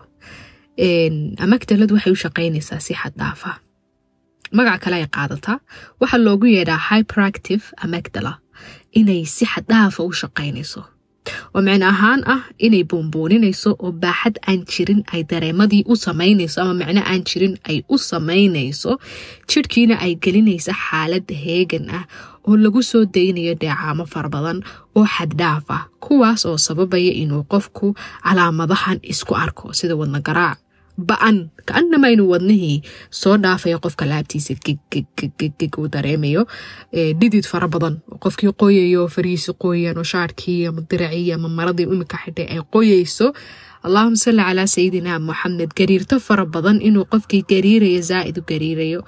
amagdaladu 1.45 1.93
waxay 1.97 2.13
u 2.15 2.19
shaqaynaysaa 2.25 2.79
si 2.85 2.93
xad 3.01 3.13
dhaafa. 3.21 3.51
Magac 4.57 4.79
kale 4.83 4.95
ay 5.01 5.07
qaadataa 5.17 5.57
waxaa 6.01 6.21
loogu 6.27 6.45
yeedhaa 6.55 6.81
hyperactive 6.89 7.63
amagdala 7.85 8.33
inay 8.99 9.21
si 9.35 9.45
xad 9.51 9.65
dhaafa 9.71 10.01
u 10.09 10.11
shaqaynayso 10.21 10.81
oo 11.55 11.61
micno 11.67 11.85
ahaan 11.93 12.21
ah 12.33 12.41
inay 12.65 12.83
buunbuuninayso 12.89 13.71
oo 13.83 13.91
baaxad 14.03 14.35
aan 14.47 14.59
jirin 14.71 15.01
ay 15.13 15.21
dareemadii 15.29 15.83
u 15.91 15.95
samaynayso 16.05 16.57
ama 16.61 16.73
micno 16.81 17.01
aan 17.11 17.21
jirin 17.29 17.55
ay 17.69 17.77
u 17.93 17.95
samaynayso 18.09 18.91
jidhkiina 19.49 19.95
ay 20.05 20.13
gelinaysa 20.23 20.73
xaalad 20.85 21.27
heegan 21.43 21.85
ah 21.97 22.03
oo 22.47 22.53
lagu 22.63 22.81
soo 22.89 23.03
daynayo 23.15 23.53
dheecaamo 23.61 24.03
fara 24.13 24.29
badan 24.35 24.59
oo 24.97 25.05
xaddhaaf 25.15 25.65
ah 25.77 25.83
kuwaas 26.03 26.41
oo 26.49 26.57
sababaya 26.67 27.13
inuu 27.23 27.43
qofku 27.53 27.87
calaamadahan 28.25 28.99
isku 29.11 29.33
arko 29.43 29.65
sida 29.77 29.95
wadna 29.99 30.19
garaac 30.27 30.59
ba'an 30.97 31.49
kaanama 31.67 32.07
inuu 32.13 32.29
wadnihii 32.33 32.81
soo 33.11 33.35
dhaafaya 33.37 33.77
qofka 33.83 34.05
laabtiisa 34.05 34.53
gegggeg 34.65 35.73
uu 35.77 35.87
dareemayo. 35.91 36.45
Dhidid 36.93 37.45
fara 37.51 37.67
badan. 37.67 37.99
Qofkii 38.23 38.53
qoyayo 38.61 39.07
fariisi 39.15 39.51
qoyan 39.63 39.97
oo 39.97 40.03
shaarkii 40.03 40.67
ama 40.67 40.81
diracii 40.89 41.33
ama 41.35 41.47
maradii 41.49 41.83
imika 41.83 42.17
xidhay 42.23 42.47
ay 42.55 42.61
qoyayso. 42.73 43.33
Allahuma 43.85 44.15
salli 44.15 44.41
calaa 44.47 44.67
sayidina 44.67 45.19
moxamed 45.19 45.71
gariirto 45.77 46.19
fara 46.19 46.45
badan 46.45 46.79
inuu 46.81 47.05
qofkii 47.11 47.43
gariirayo 47.51 48.01
zaaid 48.01 48.37
u 48.37 48.41
gariirayo. 48.47 49.01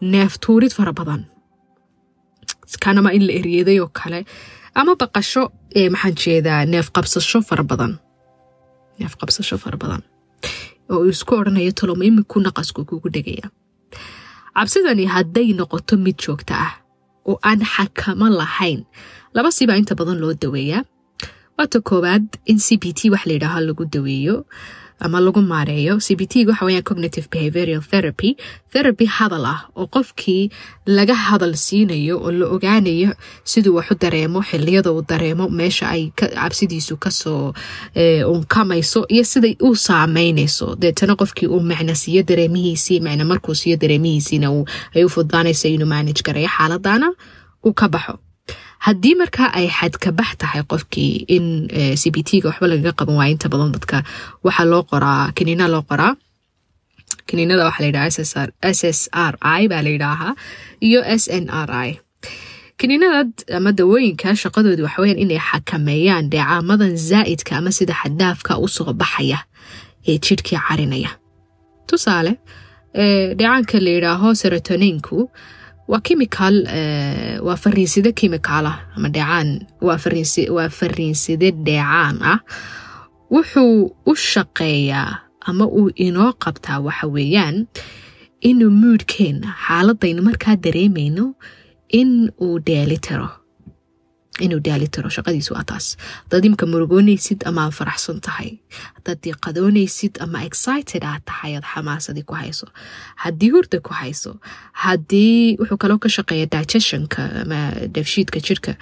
Neeftuurid 0.00 0.72
fara 0.72 0.92
badan. 0.92 1.26
Kanama 2.80 3.12
in 3.12 3.26
la 3.26 3.32
eryeeday 3.32 3.78
oo 3.80 3.88
kale. 3.92 4.24
Ama 4.74 4.96
baqasho 4.96 5.52
maxaan 5.92 6.14
jeedaa 6.22 6.64
neef 6.66 6.90
qabsasho 6.90 7.42
fara 7.48 7.62
badan. 7.62 7.98
Neef 8.98 9.14
qabsasho 9.20 9.58
fara 9.58 9.76
badan 9.76 10.02
oo 10.94 11.02
uu 11.06 11.12
isku 11.16 11.32
odhanayo 11.40 11.72
toloma 11.78 12.04
iminku 12.10 12.36
naqasku 12.46 12.80
kugu 12.88 13.08
dhegaya 13.14 13.46
cabsidani 14.56 15.04
hadday 15.14 15.48
noqoto 15.60 15.94
mid 16.04 16.16
joogta 16.24 16.54
ah 16.66 16.72
oo 17.30 17.36
aan 17.50 17.60
xakamo 17.74 18.26
lahayn 18.40 18.80
laba 19.36 19.50
sibaa 19.56 19.78
inta 19.80 19.94
badan 19.98 20.18
loo 20.22 20.34
daweeyaa. 20.42 20.82
Waata 21.58 21.78
koowaad 21.88 22.26
in 22.50 22.58
c 22.64 22.76
b 22.82 22.90
t 22.98 23.10
wax 23.12 23.22
layidhaaho 23.30 23.60
lagu 23.68 23.84
daweeyo 23.94 24.36
ama 25.00 25.20
lagu 25.20 25.40
maareeyo. 25.42 26.00
C 26.00 26.14
b 26.16 26.26
t 26.26 26.46
waxa 26.46 26.64
weyaan 26.66 26.82
cognitive 26.82 27.26
behavioral 27.30 27.82
therapy. 27.82 28.36
Therapy 28.72 29.06
hadal 29.06 29.44
ah 29.46 29.60
oo 29.76 29.86
qofkii 29.86 30.50
laga 30.86 31.14
hadal 31.14 31.54
siinayo 31.56 32.18
oo 32.20 32.30
la 32.32 32.46
ogaanayo 32.46 33.14
siduu 33.44 33.74
wax 33.76 33.90
u 33.90 33.94
dareemo 34.00 34.40
xiliyada 34.42 34.92
uu 34.92 35.02
dareemo 35.08 35.48
meesha 35.48 35.88
ay 35.88 36.10
cabsidiisu 36.16 36.96
ka 36.96 37.10
soo 37.10 37.52
unkamayso 38.28 39.04
iyo 39.08 39.24
siday 39.24 39.56
u 39.60 39.76
saameynayso. 39.76 40.76
Deetana 40.76 41.16
qofkii 41.16 41.46
uu 41.48 41.60
macno 41.60 41.94
siiyo 41.94 42.22
dareemihiisii 42.22 43.00
macno 43.00 43.24
markuu 43.24 43.54
siiyo 43.54 43.76
dareemihiisiina 43.76 44.48
ay 44.94 45.04
u 45.04 45.08
fudaanaysa 45.08 45.68
inuu 45.68 45.86
maanaj 45.86 46.22
gareeyo 46.22 46.48
xaaladana 46.48 47.12
uu 47.66 47.72
ka 47.72 47.88
baxo 47.88 48.18
haddii 48.86 49.14
markaa 49.22 49.48
ay 49.58 49.66
xadkabax 49.78 50.30
tahay 50.42 50.62
qofkii 50.72 51.12
in 51.36 51.46
c 52.00 52.02
b 52.14 52.16
t-ga 52.28 52.48
waxba 52.50 52.66
lagaga 52.72 52.92
qaban 52.98 53.16
waaya 53.20 53.32
inta 53.36 53.48
badan 53.52 53.72
dadka 53.76 53.96
waxaa 54.46 54.66
loo 54.72 54.82
qoraa 54.90 55.32
kaniina 55.36 55.66
loo 55.74 55.82
qoraa. 55.90 56.12
Kaniinada 57.28 57.64
waxaa 57.68 57.82
layidhaha 57.84 58.08
s 58.78 58.80
s 58.98 59.00
r 59.30 59.34
i 59.60 59.62
baa 59.72 59.82
layidhaahaa 59.86 60.32
iyo 60.88 61.00
s 61.22 61.24
n 61.42 61.46
r 61.68 61.70
i. 61.88 61.90
Kaniinadad 62.80 63.30
ama 63.56 63.70
dawooyinka 63.78 64.28
shaqadoodu 64.42 64.82
waxaweyaan 64.86 65.20
inay 65.24 65.40
xakameeyaan 65.48 66.26
dheecaamadan 66.32 66.92
zaa'idka 67.10 67.52
ama 67.60 67.70
sida 67.78 67.94
xaddaafka 68.02 68.52
u 68.64 68.68
soo 68.76 68.92
baxaya 69.00 69.38
ee 70.08 70.18
jidhkii 70.26 70.58
carinaya. 70.68 71.10
Tusaale 71.88 72.32
dheecaanka 73.38 73.76
layidhaaho 73.86 74.28
serotoninku 74.40 75.16
waa 75.88 76.00
chemical 76.06 76.54
waa 77.46 77.56
fariinside 77.64 78.12
chemical 78.20 78.66
ah 78.66 78.78
ama 78.96 79.08
dheecaan 79.08 79.48
waa 79.86 80.68
fariinside 80.78 81.48
dheecaan 81.66 82.16
ah. 82.22 82.38
Wuxuu 83.34 83.96
u 84.06 84.14
shaqeeyaa 84.16 85.18
ama 85.48 85.64
uu 85.66 85.90
inoo 86.06 86.32
qabtaa 86.44 86.78
waxa 86.86 87.06
weeyaan 87.14 87.66
inuu 88.40 88.70
muudhkeenna 88.82 89.48
xaaladaynu 89.66 90.22
markaa 90.28 90.56
dareemayno 90.64 91.24
in 92.00 92.10
uu 92.44 92.58
dheelitiro 92.66 93.28
inuu 94.40 94.60
dheelitiro 94.66 95.08
shaqadiisu 95.16 95.54
waa 95.54 95.64
taas 95.70 95.86
hadaad 96.24 96.44
imka 96.48 96.66
murugoonaysid 96.72 97.46
ama 97.48 97.64
aad 97.66 97.72
faraxsan 97.78 98.20
tahay 98.26 98.50
hadaad 98.96 99.18
diiqadoonaysid 99.24 100.18
ama 100.24 100.42
excited 100.48 101.02
aad 101.10 101.22
tahay 101.30 101.52
aad 101.56 101.66
xamaasadii 101.74 102.24
ku 102.28 102.34
hayso 102.42 102.66
haddii 103.24 103.50
hurda 103.54 103.78
ku 103.86 103.92
hayso 104.00 104.36
haddii 104.84 105.56
wuxuu 105.60 105.78
kaloo 105.84 105.98
ka 106.04 106.08
shaqeeya 106.16 106.46
digestionka 106.54 107.22
ama 107.42 107.60
dafshiidka 107.96 108.40
jirka 108.46 108.72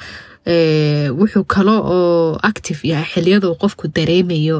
wuxuu 1.21 1.45
kalo 1.55 1.75
oo 1.97 2.39
active 2.51 2.81
yahay 2.89 3.07
xiliyaduu 3.13 3.55
qofku 3.63 3.89
dareemayo 3.97 4.59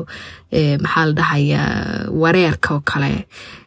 maxaa 0.85 1.07
la 1.07 1.13
dhahayaa 1.19 2.11
wareerka 2.23 2.75
oo 2.75 2.81
kale 2.91 3.27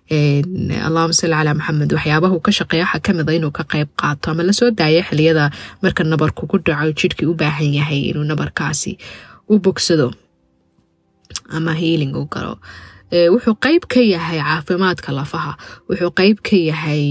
allahuma 0.10 1.14
salli 1.14 1.34
calaa 1.36 1.54
maxamed 1.60 1.92
waxyaabahu 1.98 2.38
ka 2.46 2.52
shaqeeya 2.52 2.86
waxaa 2.86 3.02
ka 3.06 3.14
mid 3.14 3.30
a 3.30 3.34
inuu 3.34 3.52
ka 3.52 3.64
qayb 3.64 3.90
qaato. 3.98 4.32
Ama 4.32 4.44
la 4.44 4.54
soo 4.54 4.70
daaya 4.72 5.02
xiliyada 5.04 5.52
marka 5.82 6.04
nabar 6.04 6.32
kugu 6.38 6.58
dhaco 6.66 6.92
jidhkii 6.94 7.26
u 7.26 7.34
baahan 7.34 7.74
yahay 7.74 8.02
inuu 8.12 8.24
nabarkaasi 8.24 8.98
u 9.50 9.60
bogsado 9.60 10.14
ama 11.50 11.74
healing 11.74 12.14
u 12.16 12.26
galo. 12.30 12.60
Wuxuu 13.34 13.56
qeyb 13.66 13.84
ka 13.90 14.00
yahay 14.02 14.40
caafimaadka 14.42 15.12
lafaha. 15.12 15.58
Wuxuu 15.90 16.12
qeyb 16.20 16.38
ka 16.48 16.56
yahay 16.70 17.04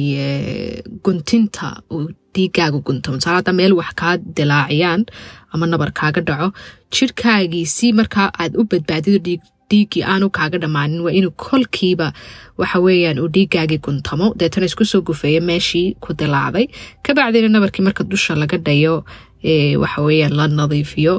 guntinta 1.05 1.83
uu 1.91 2.09
dhiigaaga 2.35 2.79
gunto 2.87 3.13
masaala 3.15 3.53
meel 3.53 3.73
wax 3.79 3.91
kaa 4.01 4.17
dilaaciyaan 4.19 5.03
ama 5.53 5.67
nabar 5.67 5.91
kaaga 5.99 6.21
dhaco 6.29 6.49
jidhkaagii 6.95 7.67
si 7.67 7.93
markaa 7.93 8.31
aad 8.39 8.57
u 8.59 8.65
badbaadido 8.71 9.19
dhiiggii 9.71 10.03
aanu 10.13 10.31
kaaga 10.31 10.59
dhammaanin 10.63 11.01
waa 11.07 11.13
inuu 11.19 11.31
kolkiiba 11.47 12.13
waxa 12.61 12.79
weeyaan 12.87 13.19
uu 13.23 13.29
dhiiggaagii 13.37 13.79
guntamo. 13.87 14.35
Deetana 14.39 14.67
isku 14.71 14.85
soo 14.85 15.01
gufeeyo 15.03 15.41
meeshii 15.51 15.97
ku 16.01 16.13
dilaacday. 16.15 16.67
Kabacdina 17.03 17.49
nabarkii 17.49 17.83
marka 17.87 18.05
dusha 18.05 18.35
laga 18.35 18.59
dhayo 18.59 19.05
waxa 19.83 20.03
weeyaan 20.07 20.33
la 20.37 20.47
nadiifiyo 20.49 21.15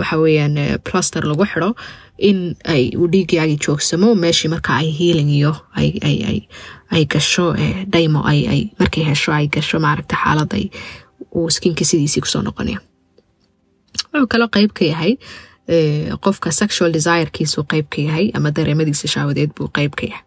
waxa 0.00 0.16
weeyaan 0.22 0.56
plaster 0.84 1.22
lagu 1.30 1.44
xidho 1.52 1.74
in 2.18 2.54
ay 2.64 2.90
uu 2.96 3.08
dhiiggaagii 3.12 3.58
joogsamo. 3.66 4.14
Meeshii 4.14 4.50
marka 4.54 4.76
ay 4.80 4.90
healing 4.98 5.30
iyo 5.38 5.52
ay 5.76 7.04
gasho 7.06 7.54
dhaymo 7.92 8.20
ay 8.26 8.70
markay 8.78 9.04
hesho 9.10 9.32
ay 9.32 9.46
gasho 9.48 9.78
maaragta 9.80 10.16
xaalad 10.16 10.52
uu 11.34 11.50
skinka 11.50 11.84
sidiisii 11.84 12.20
ku 12.20 12.26
soo 12.28 12.42
noqonaya. 12.42 12.80
Wuxuu 14.12 14.26
kaloo 14.26 14.48
qeyb 14.54 14.72
ka 14.74 14.84
yahay 14.84 15.12
qofka 16.24 16.50
sexual 16.60 16.90
desirekiisuu 16.96 17.64
qeyb 17.72 17.86
ka 17.94 18.00
yahay 18.08 18.26
ama 18.34 18.50
dareemadiisa 18.56 19.08
shaawadeed 19.14 19.50
buu 19.56 19.68
qeyb 19.78 19.92
ka 19.98 20.04
yahay. 20.10 20.24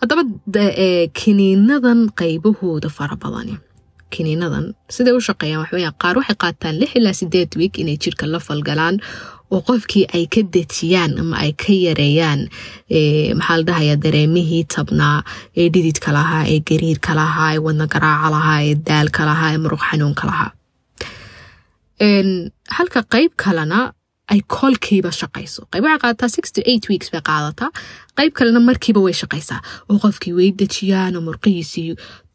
Haddaba 0.00 0.22
kiniinadan 1.20 2.00
qaybahooda 2.20 2.88
fara 2.98 3.16
badani. 3.16 3.56
Kiniinadan 4.14 4.66
siday 4.94 5.12
u 5.16 5.20
shaqeeyaan 5.28 5.60
waxweya 5.64 5.90
qaar 6.02 6.14
waxay 6.20 6.36
qaataan 6.44 6.78
lix 6.80 6.90
ilaa 6.98 7.12
sideed 7.20 7.50
wiig 7.60 7.74
inay 7.82 7.96
jirka 8.04 8.26
la 8.26 8.38
falgalaan 8.40 8.96
oo 9.50 9.60
qofkii 9.68 10.04
ay 10.16 10.24
ka 10.34 10.40
dejiyaan 10.54 11.18
ama 11.20 11.36
ay 11.44 11.52
ka 11.62 11.72
yareeyaan 11.86 12.40
maxaa 13.38 13.56
la 13.58 13.64
dhahaya 13.68 13.96
dareemihii 14.04 14.64
tabnaa 14.74 15.18
ee 15.56 15.68
dhididka 15.74 16.12
lahaa 16.16 16.44
ee 16.52 16.60
gariirka 16.68 17.14
lahaa 17.20 17.50
ee 17.56 17.60
wadna 17.66 17.86
garaaca 17.94 18.30
lahaa 18.36 18.60
ee 18.68 18.74
daalka 18.88 19.24
lahaa 19.30 19.50
ee 19.54 19.58
muruq 19.64 19.82
xanuunka 19.90 20.24
lahaa. 20.30 20.50
Halka 22.76 23.00
qeyb 23.12 23.32
kalena 23.36 23.92
ay 24.32 24.40
kolkiiba 24.56 25.10
shaqayso 25.20 25.60
qayb 25.72 25.84
waxay 25.86 26.00
qaadataa 26.04 26.30
six 26.36 26.44
to 26.56 26.60
eight 26.70 26.84
weeks 26.90 27.08
bay 27.14 27.22
qaadataa 27.30 27.70
qayb 28.18 28.32
kalena 28.38 28.60
markiiba 28.70 29.00
way 29.06 29.14
shaqaysaa 29.22 29.60
oo 29.90 29.96
qofkii 30.04 30.32
way 30.38 30.48
dejiyaan 30.60 31.14
murqihiisii 31.28 31.90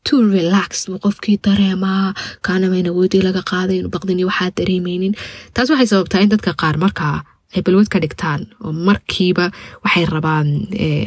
to 0.07 0.15
relax. 0.35 0.69
buu 0.89 0.99
qofkii 1.05 1.37
dareemaa 1.45 2.05
kaanamayna 2.47 2.91
woodii 2.97 3.21
laga 3.27 3.41
qaaday 3.51 3.79
baqdini 3.95 4.23
waxaa 4.29 4.49
dareemeynin 4.59 5.13
taas 5.55 5.67
waxay 5.73 5.87
sababtaa 5.93 6.21
in 6.25 6.29
dadka 6.33 6.51
qaar 6.61 6.75
markaa 6.85 7.15
ay 7.55 7.61
balwad 7.65 7.87
ka 7.93 7.99
dhigtaan 8.03 8.41
oo 8.65 8.71
markiiba 8.89 9.45
waxay 9.85 10.05
rabaan 10.15 10.47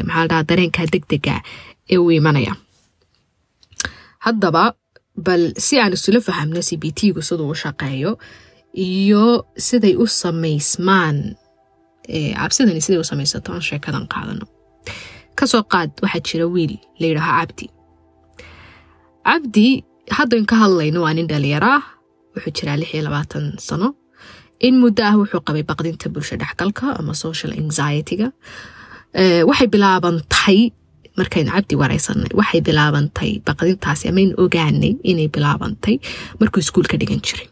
maxaa 0.08 0.42
dareenka 0.50 0.82
degdega 0.94 1.36
ee 1.94 1.98
u 2.04 2.06
imanaya 2.18 2.52
haddaba 4.26 4.64
bal 5.26 5.42
si 5.66 5.74
aan 5.80 5.92
isula 5.96 6.20
fahamno 6.28 6.60
c 6.68 6.76
b 6.82 6.84
t 6.98 7.12
gu 7.16 7.20
siduu 7.28 7.48
u 7.54 7.56
shaqeeyo 7.64 8.10
iyo 8.76 9.24
siday 9.66 9.94
u 10.02 10.06
samaysmaan 10.06 11.16
cabsidani 12.38 12.80
siday 12.86 13.00
u 13.00 13.04
samaysato 13.10 13.52
aan 13.52 13.62
sheekadan 13.68 14.06
qaadano. 14.12 14.46
Kasoo 15.38 15.62
qaad 15.72 15.90
waxaa 16.04 16.22
jira 16.28 16.46
wiil 16.54 16.74
la 17.00 17.06
yidhaaho 17.10 17.34
cabdi 17.40 17.66
cabdi 19.28 19.66
haddayn 20.18 20.46
ka 20.50 20.56
hadlayno 20.62 20.98
waa 21.04 21.14
nin 21.16 21.28
dhalinyaro 21.30 21.70
ah 21.78 21.84
wuxuu 22.34 22.52
jiraa 22.58 22.76
lix 22.80 22.90
iyo 22.94 23.02
labaatan 23.08 23.44
sano. 23.68 23.88
In 24.66 24.74
muddo 24.82 25.02
ah 25.08 25.14
wuxuu 25.20 25.40
qabay 25.46 25.64
baqdinta 25.70 26.08
bulsho 26.14 26.36
dhexgalka 26.42 26.86
ama 27.00 27.14
social 27.24 27.52
anxiety-ga. 27.62 28.28
Waxay 29.48 29.68
bilaabantay 29.74 30.58
markaynu 31.18 31.50
cabdi 31.56 31.74
wareysanay 31.82 32.30
waxay 32.40 32.60
bilaabantay 32.68 33.30
baqdintaasi 33.48 34.04
amayn 34.12 34.30
ogaanay 34.42 34.92
inay 35.10 35.28
bilaabantay 35.34 35.94
markuu 36.40 36.60
iskuulka 36.64 36.96
dhigan 37.00 37.20
jiray 37.26 37.46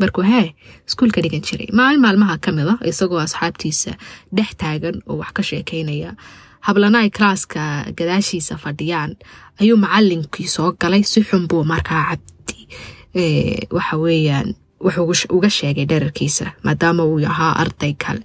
markuu 0.00 0.24
hee 0.30 0.54
iskuulka 0.88 1.20
dhigan 1.22 1.42
jiray. 1.46 1.68
Maalin 1.72 2.00
maalmaha 2.04 2.38
ka 2.44 2.52
mid 2.52 2.68
a 2.68 2.74
isagoo 2.90 3.18
asxaabtiisa 3.26 3.92
dhex 4.36 4.50
taagan 4.60 4.96
oo 5.08 5.16
wax 5.20 5.30
ka 5.36 5.42
sheekeynaya 5.42 6.10
hablana 6.66 6.98
ay 7.04 7.10
kalaaska 7.10 7.60
gadaashiisa 7.98 8.54
fadhiyaan 8.64 9.12
ayuu 9.60 9.76
macalinkii 9.84 10.48
soo 10.54 10.72
galay. 10.80 11.02
Si 11.02 11.20
xun 11.28 11.48
buu 11.48 11.64
markaa 11.64 12.02
cabdi 12.10 12.68
waxa 13.76 13.96
weeyaan 14.04 14.48
wuxuu 14.84 15.36
uga 15.36 15.50
sheegay 15.50 15.86
dherarkiisa 15.90 16.46
maadaama 16.64 17.04
uu 17.04 17.20
ahaa 17.32 17.52
arday 17.62 17.94
kale 18.04 18.20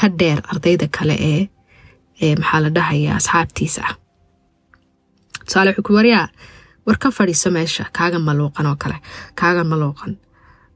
ka 0.00 0.08
dheer 0.18 0.38
ardayda 0.52 0.86
kale 0.98 1.16
ee 2.22 2.34
maxaa 2.40 2.60
la 2.64 2.70
dhahaya 2.76 3.16
asxaabtiisa. 3.16 3.82
Tusaale 5.46 5.70
wuxuu 5.70 5.82
ku 5.86 5.92
waryaa 5.98 6.28
war 6.86 6.98
ka 7.02 7.10
fadhiiso 7.10 7.50
meesha 7.50 7.84
kaaga 7.96 8.18
maluuqan 8.18 8.66
oo 8.70 8.76
kale 8.82 8.96
kaaga 9.40 9.64
maluuqan 9.64 10.12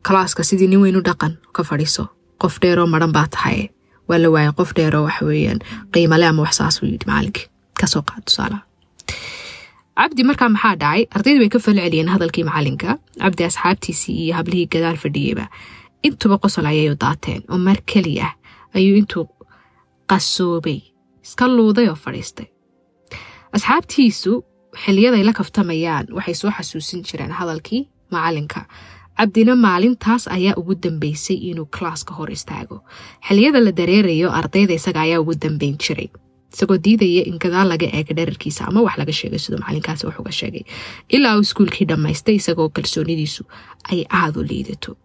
kalaaska 0.06 0.42
sidii 0.48 0.68
nin 0.72 0.80
weyn 0.84 0.96
u 0.96 1.02
dhaqan 1.08 1.36
ka 1.52 1.62
fadhiiso. 1.68 2.04
Qof 2.42 2.54
dheeroo 2.62 2.86
maran 2.86 3.12
baa 3.12 3.26
tahay. 3.34 3.68
Waa 4.08 4.18
la 4.22 4.28
waayay 4.34 4.52
qof 4.58 4.70
dheeroo 4.76 5.04
waxa 5.06 5.24
weeyaan. 5.26 5.58
Qiimale 5.92 6.26
ama 6.26 6.42
wax 6.42 6.56
saas 6.60 6.82
uu 6.82 6.86
yidhi 6.86 7.06
macalinkii 7.10 7.46
ka 7.80 7.86
soo 7.86 8.02
qaad 8.08 8.22
tusaalaha 8.28 8.62
cabdi 10.00 10.22
markaa 10.24 10.48
maxaa 10.48 10.76
dhacay? 10.82 11.02
Ardaydu 11.16 11.40
way 11.42 11.48
ka 11.52 11.58
fal 11.64 11.76
celiyeen 11.76 12.08
hadalkii 12.08 12.44
macalinka 12.48 12.96
cabdi 13.22 13.44
asxaabtiisii 13.44 14.14
iyo 14.24 14.34
hablihii 14.38 14.66
gadaal 14.74 14.96
fadhiyeyba 15.02 15.44
intuba 16.02 16.38
qosol 16.44 16.66
ayayu 16.70 16.94
daateen 17.04 17.42
oo 17.52 17.58
mar 17.66 17.76
keliya 17.92 18.28
ayuu 18.74 18.96
intuu 19.00 19.24
qasoobay 20.10 20.80
iska 21.24 21.44
luuday 21.48 21.88
oo 21.92 21.94
fadhiistay. 22.04 22.46
Asxaabtiisu 23.56 24.32
xiliyaday 24.84 25.22
la 25.24 25.32
kaftamayaan 25.32 26.06
waxay 26.16 26.34
soo 26.34 26.50
xasuusin 26.56 27.02
jireen 27.08 27.32
hadalkii 27.40 27.82
macalinka 28.10 28.60
cabdina 29.20 29.54
maalintaas 29.66 30.24
ayaa 30.36 30.54
ugu 30.60 30.74
dambeysay 30.84 31.36
inuu 31.50 31.66
kalaaska 31.76 32.14
hor 32.14 32.30
istaago. 32.32 32.76
Xiliyada 33.28 33.60
la 33.60 33.72
dareerayo 33.72 34.28
ardayda 34.40 34.74
isaga 34.80 35.00
ayaa 35.06 35.20
ugu 35.20 35.34
dambeyn 35.44 35.76
jiray. 35.78 36.08
Isagoo 36.54 36.78
diidaya 36.84 37.22
in 37.30 37.36
gadaal 37.42 37.68
laga 37.72 37.86
eega 37.98 38.14
dherarkiisa 38.18 38.66
ama 38.68 38.80
wax 38.86 38.96
laga 38.98 39.12
sheegay 39.12 39.38
siduu 39.38 39.58
macalinkaasi 39.62 40.06
wax 40.06 40.34
sheegay. 40.40 40.62
Ilaa 41.08 41.36
uu 41.36 41.44
iskuulkii 41.46 41.86
dhammaystay 41.90 42.34
isagoo 42.40 42.68
kalsoonidiisu 42.68 43.44
ay 43.92 44.00
aada 44.20 44.40
u 44.40 44.42
liidato. 44.50 44.96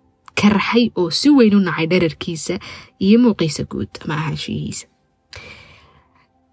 Karaxay 0.41 0.89
oo 0.95 1.09
si 1.11 1.29
weyn 1.29 1.55
u 1.55 1.59
nacay 1.59 1.87
dherarkiisa 1.91 2.59
iyo 2.99 3.19
muuqiisa 3.19 3.63
guud 3.71 3.91
ama 4.03 4.13
ahaanshiyihiisa 4.15 4.87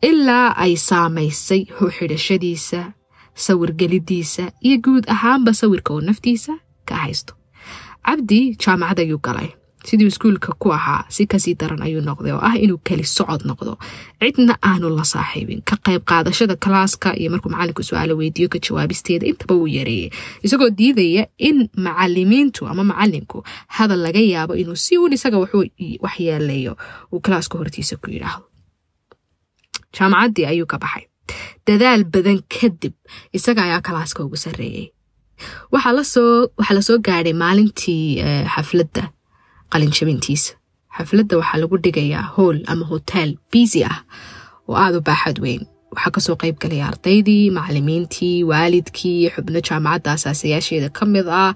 ilaa 0.02 0.48
ay 0.64 0.76
saamaysay 0.76 1.62
xidhashadiisa 1.96 2.80
sawirgelidiisa 3.34 4.44
iyo 4.66 4.76
guud 4.84 5.04
ahaanba 5.14 5.54
sawirka 5.54 5.94
oo 5.94 6.00
naftiisa 6.00 6.52
ka 6.88 6.94
haysto 7.04 7.34
cabdi 8.06 8.56
jaamacad 8.62 8.98
ayuu 9.00 9.18
galay. 9.18 9.50
Siduu 9.84 10.06
iskuulka 10.06 10.54
ku 10.62 10.70
ahaa 10.72 11.04
si 11.10 11.26
ka 11.26 11.38
sii 11.42 11.54
daran 11.58 11.82
ayuu 11.82 12.00
noqday 12.06 12.30
oo 12.32 12.38
ah 12.48 12.54
inuu 12.64 12.78
keli 12.86 13.02
socod 13.04 13.42
noqdo. 13.50 13.72
Cidna 14.22 14.54
aanu 14.62 14.86
la 14.94 15.02
saaxiibin. 15.12 15.62
Ka 15.66 15.74
qayb 15.84 16.02
qaadashada 16.10 16.54
kalaaska 16.56 17.16
iyo 17.18 17.30
markuu 17.34 17.50
macalinku 17.50 17.82
su'aalo 17.82 18.14
weydiiyo 18.20 18.48
ka 18.48 18.58
jawaabisteeda 18.62 19.26
intaba 19.26 19.54
uu 19.58 19.66
yareeyay. 19.66 20.10
Isagoo 20.46 20.70
diidaya 20.70 21.26
in 21.38 21.66
macalimiintu 21.86 22.62
ama 22.70 22.84
macalinku 22.84 23.42
hadal 23.76 23.98
laga 24.06 24.22
yaabo 24.22 24.54
inuu 24.54 24.78
si 24.78 24.98
uun 24.98 25.12
isaga 25.18 25.38
waxyeeleeyo 26.04 26.76
uu 27.12 27.20
kalaaska 27.20 27.58
hortiisa 27.58 27.96
ku 27.98 28.10
yidhaahdo. 28.14 28.46
Jaamacaddii 29.96 30.46
ayuu 30.46 30.66
ka 30.66 30.78
baxay. 30.78 31.04
Dadaal 31.66 32.04
badan 32.04 32.38
kadib 32.54 32.94
isaga 33.34 33.62
ayaa 33.66 33.82
kalaaska 33.82 34.22
ugu 34.24 34.36
sarreeyey 34.36 34.86
waxaa 35.74 35.92
la 36.76 36.82
soo 36.88 36.98
gaadhay 37.06 37.34
maalintii 37.42 38.04
xafladda 38.54 39.02
qalinjabintiisa 39.72 40.52
xafladda 40.96 41.34
waxaa 41.40 41.60
lagu 41.62 41.76
dhigayaa 41.84 42.24
hool 42.36 42.56
ama 42.72 42.84
hotel 42.92 43.28
biisi 43.52 43.80
ah 43.92 43.98
oo 44.68 44.76
aada 44.84 44.98
u 45.00 45.06
baaxad 45.08 45.38
weyn. 45.44 45.62
Waxaa 45.94 46.10
ka 46.14 46.20
soo 46.26 46.36
qeyb 46.42 46.56
galaya 46.62 46.84
ardaydii 46.90 47.50
macalimiintii 47.56 48.36
waalidkii 48.50 49.30
xubno 49.34 49.60
jaamacadda 49.68 50.10
asaasayaasheeda 50.16 50.88
ka 50.96 51.04
mid 51.14 51.26
ah 51.42 51.52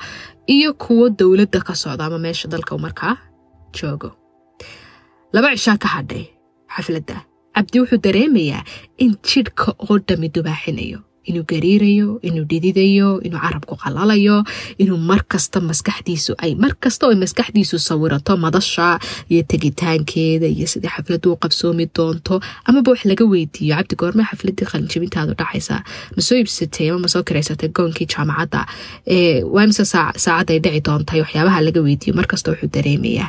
iyo 0.57 0.71
kuwo 0.83 1.05
dowladda 1.19 1.61
ka 1.69 1.75
socda 1.83 2.05
ama 2.09 2.19
meesha 2.25 2.49
dalka 2.53 2.79
markaa 2.85 3.17
joogo. 3.77 4.11
Laba 5.33 5.49
cishaa 5.57 5.77
ka 5.83 5.89
hadhay 5.95 6.25
xafladda. 6.75 7.17
Cabdi 7.57 7.81
wuxuu 7.81 8.01
dareemayaa 8.05 8.63
in 9.05 9.13
jidhka 9.29 9.69
oo 9.85 9.97
dhami 10.09 10.29
dubaaxinayo 10.35 10.99
inuu 11.31 11.45
gariirayo 11.51 12.09
inuu 12.29 12.45
dhididayo 12.51 13.09
inuu 13.27 13.41
carabku 13.45 13.75
qalalayo 13.83 14.37
inuu 14.83 14.99
markasta 15.11 15.59
maskaxdiisu 15.71 16.33
ay 16.45 16.53
markasta 16.65 17.03
oo 17.07 17.15
maskaxdiisu 17.25 17.77
sawirato 17.89 18.33
madasha 18.45 18.99
iyo 19.33 19.43
tegitaankeeda 19.53 20.47
iyo 20.57 20.67
sidii 20.73 20.93
xafladdu 20.97 21.29
u 21.33 21.37
qabsoomi 21.43 21.85
doonto 21.97 22.35
amaba 22.69 22.91
wax 22.93 23.01
laga 23.11 23.25
weydiiyo. 23.33 23.75
Cabdi 23.77 23.95
goorme 24.01 24.23
xafladii 24.31 24.67
qalinjabintaadu 24.73 25.33
dhacaysa 25.41 25.75
masoo 26.17 26.39
ibsatay 26.43 26.87
ama 26.91 26.99
masoo 27.07 27.23
karaysatay 27.29 27.69
goonkii 27.77 28.07
jaamacadda? 28.15 28.61
Waa 29.55 29.67
mise 29.71 29.85
saacad 29.95 30.49
ay 30.55 30.59
dhici 30.65 30.81
doontay 30.87 31.21
waxyaabaha 31.25 31.59
laga 31.67 31.81
weydiiyo 31.87 32.13
markasta 32.21 32.51
wuxuu 32.53 32.71
dareemayaa 32.77 33.29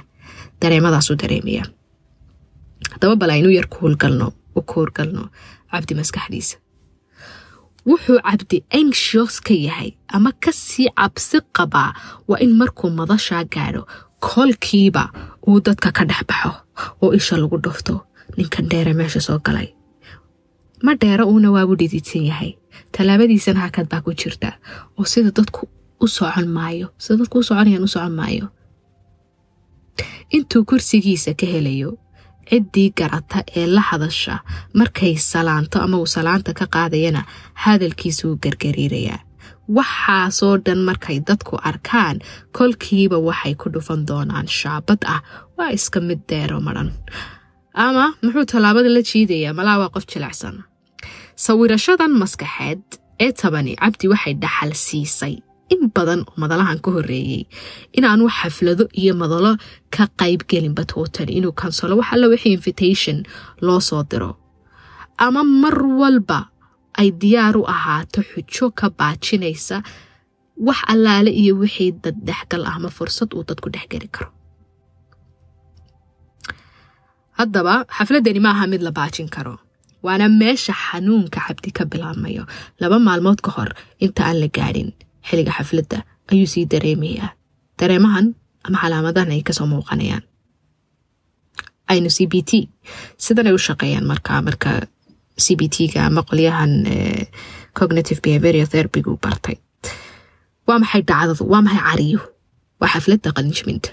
dareemadaasuu 0.62 1.16
dareemayaa 1.24 1.68
haddaba 2.94 3.16
bal 3.22 3.32
aynu 3.36 3.50
yar 3.58 3.68
ku 3.72 3.78
howlgalno 3.84 4.28
u 4.58 4.62
ku 4.62 4.74
howlgalno 4.80 5.24
cabdi 5.72 5.94
maskaxdiisa 6.00 6.56
wuxuu 7.90 8.20
cabdi 8.28 8.58
anxious 8.80 9.36
ka 9.48 9.54
yahay 9.66 9.90
ama 10.16 10.32
ka 10.44 10.52
sii 10.52 10.90
cabsi 11.00 11.38
qabaa 11.58 11.92
waa 12.30 12.40
in 12.46 12.52
markuu 12.60 12.90
madashaa 13.00 13.44
gaadho 13.54 13.82
kolkiiba 14.26 15.04
uu 15.48 15.60
dadka 15.68 15.90
ka 15.98 16.04
dhex 16.10 16.22
baxo 16.30 16.52
oo 17.02 17.14
isha 17.20 17.36
lagu 17.42 17.58
dhufto. 17.66 17.96
Ninkan 18.38 18.66
dheere 18.72 18.94
meesha 18.94 19.22
soo 19.28 19.40
galay. 19.46 19.70
Ma 20.86 20.92
dheero 21.02 21.24
uuna 21.32 21.50
waabu 21.56 21.74
dhididsan 21.80 22.26
yahay. 22.30 22.52
Tallaabadiisana 22.94 23.60
hakad 23.66 23.88
baa 23.92 24.02
ku 24.06 24.12
jirta. 24.20 24.50
Oo 24.98 25.06
sida 25.12 25.32
dadku 25.38 25.62
u 26.04 26.08
socon 26.08 26.48
maayo 26.58 26.88
sida 27.04 27.18
dadku 27.24 27.40
u 27.40 27.44
soconayaan 27.48 27.84
u 27.88 27.90
socon 27.94 28.14
maayo. 28.20 28.46
Intuu 30.36 30.64
kursigiisa 30.70 31.34
ka 31.40 31.46
helayo 31.54 31.98
ciddii 32.50 32.90
garata 33.00 33.40
ee 33.60 33.68
la 33.76 33.82
hadasha 33.90 34.36
markay 34.80 35.14
salaanto 35.32 35.78
ama 35.86 35.98
uu 36.02 36.10
salaanta 36.16 36.52
ka 36.60 36.66
qaadayana 36.76 37.22
hadalkiisa 37.64 38.22
wuu 38.28 38.38
gargariirayaa 38.44 39.20
waxaasoo 39.78 40.56
dhan 40.66 40.82
markay 40.90 41.18
dadku 41.30 41.56
arkaan 41.70 42.18
kolkiiba 42.58 43.18
waxay 43.28 43.54
ku 43.62 43.68
dhufan 43.74 44.02
doonaan 44.10 44.48
shaabad 44.60 45.02
ah 45.16 45.22
waa 45.58 45.72
iska 45.78 46.00
mid 46.10 46.20
deero 46.30 46.58
madhan 46.68 46.90
ama 47.86 48.06
muxuu 48.24 48.46
tallaabada 48.52 48.90
la 48.96 49.02
jiidayaa? 49.10 49.54
Malaa 49.60 49.78
waa 49.82 49.90
qof 49.96 50.06
jilicsan. 50.12 50.56
Sawirashadan 51.46 52.12
maskaxeed 52.22 52.82
ee 53.26 53.32
tabani 53.42 53.74
cabdi 53.82 54.08
waxay 54.14 54.34
dhaxal 54.44 54.72
siisay 54.86 55.36
in 55.74 55.82
badan 55.96 56.22
oo 56.28 56.34
madalahan 56.42 56.80
ka 56.84 56.90
horeeyey 56.96 57.44
inaanu 57.98 58.26
xaflado 58.38 58.84
iyo 59.02 59.14
madalo 59.22 59.52
ka 59.96 60.04
qaybgelinba 60.20 60.84
tootali 60.92 61.32
inuu 61.40 61.54
kansalo 61.62 61.94
wax 62.00 62.10
alla 62.14 62.28
wixii 62.34 62.54
invitation 62.58 63.18
loo 63.66 63.80
soo 63.90 64.04
diro. 64.12 64.32
Ama 65.26 65.42
mar 65.44 65.78
walba 66.02 66.40
ay 67.00 67.10
diyaar 67.22 67.56
u 67.58 67.64
ahaato 67.76 68.20
xujo 68.30 68.66
ka 68.80 68.88
baajinaysa 69.00 69.78
wax 70.68 70.80
allaale 70.94 71.32
iyo 71.42 71.54
wixii 71.62 71.92
dad 72.04 72.30
ah 72.68 72.76
ama 72.78 72.90
fursad 72.98 73.30
uu 73.36 73.44
dadku 73.50 73.68
dhexgeli 73.74 74.08
karo. 74.16 74.30
Haddaba 77.38 77.74
xafladani 77.98 78.40
maaha 78.46 78.66
mid 78.72 78.82
la 78.88 78.92
baajin 78.92 79.30
karo. 79.36 79.56
Waana 80.06 80.26
meesha 80.30 80.74
xanuunka 80.74 81.40
cabdi 81.48 81.70
ka 81.78 81.84
bilaabmayo. 81.92 82.44
Laba 82.82 82.98
maalmood 83.08 83.40
ka 83.46 83.52
hor 83.56 83.70
inta 84.06 84.22
aan 84.30 84.38
la 84.42 84.48
gaadhin 84.58 84.90
xilliga 85.28 85.52
xafladda 85.58 85.98
ayuu 86.32 86.48
sii 86.54 86.66
dareemayaa. 86.72 87.30
Dareemahan 87.80 88.28
ama 88.66 88.78
calaamadahan 88.82 89.32
ay 89.36 89.42
ka 89.48 89.54
soo 89.58 89.68
muuqanayaan. 89.72 90.24
Aynu 91.92 92.10
c 92.16 92.28
b 92.32 92.44
t. 92.50 92.52
Sidanay 93.24 93.54
u 93.54 93.60
shaqeeyaan 93.68 94.06
markaa 94.12 94.42
marka 94.48 94.70
c 95.44 95.56
b 95.60 95.62
t-ga 95.76 96.06
ama 96.10 96.22
qolyahan 96.30 96.74
cognitive 97.78 98.20
behavioral 98.26 98.68
therapygu 98.74 99.14
bartay. 99.24 99.56
Waa 100.68 100.80
maxay 100.84 101.02
dhacdadu? 101.10 101.44
Waa 101.52 101.62
maxay 101.66 101.82
cariyo 101.88 102.20
waa 102.82 102.90
xafladda 102.94 103.30
qalinjibinta 103.38 103.90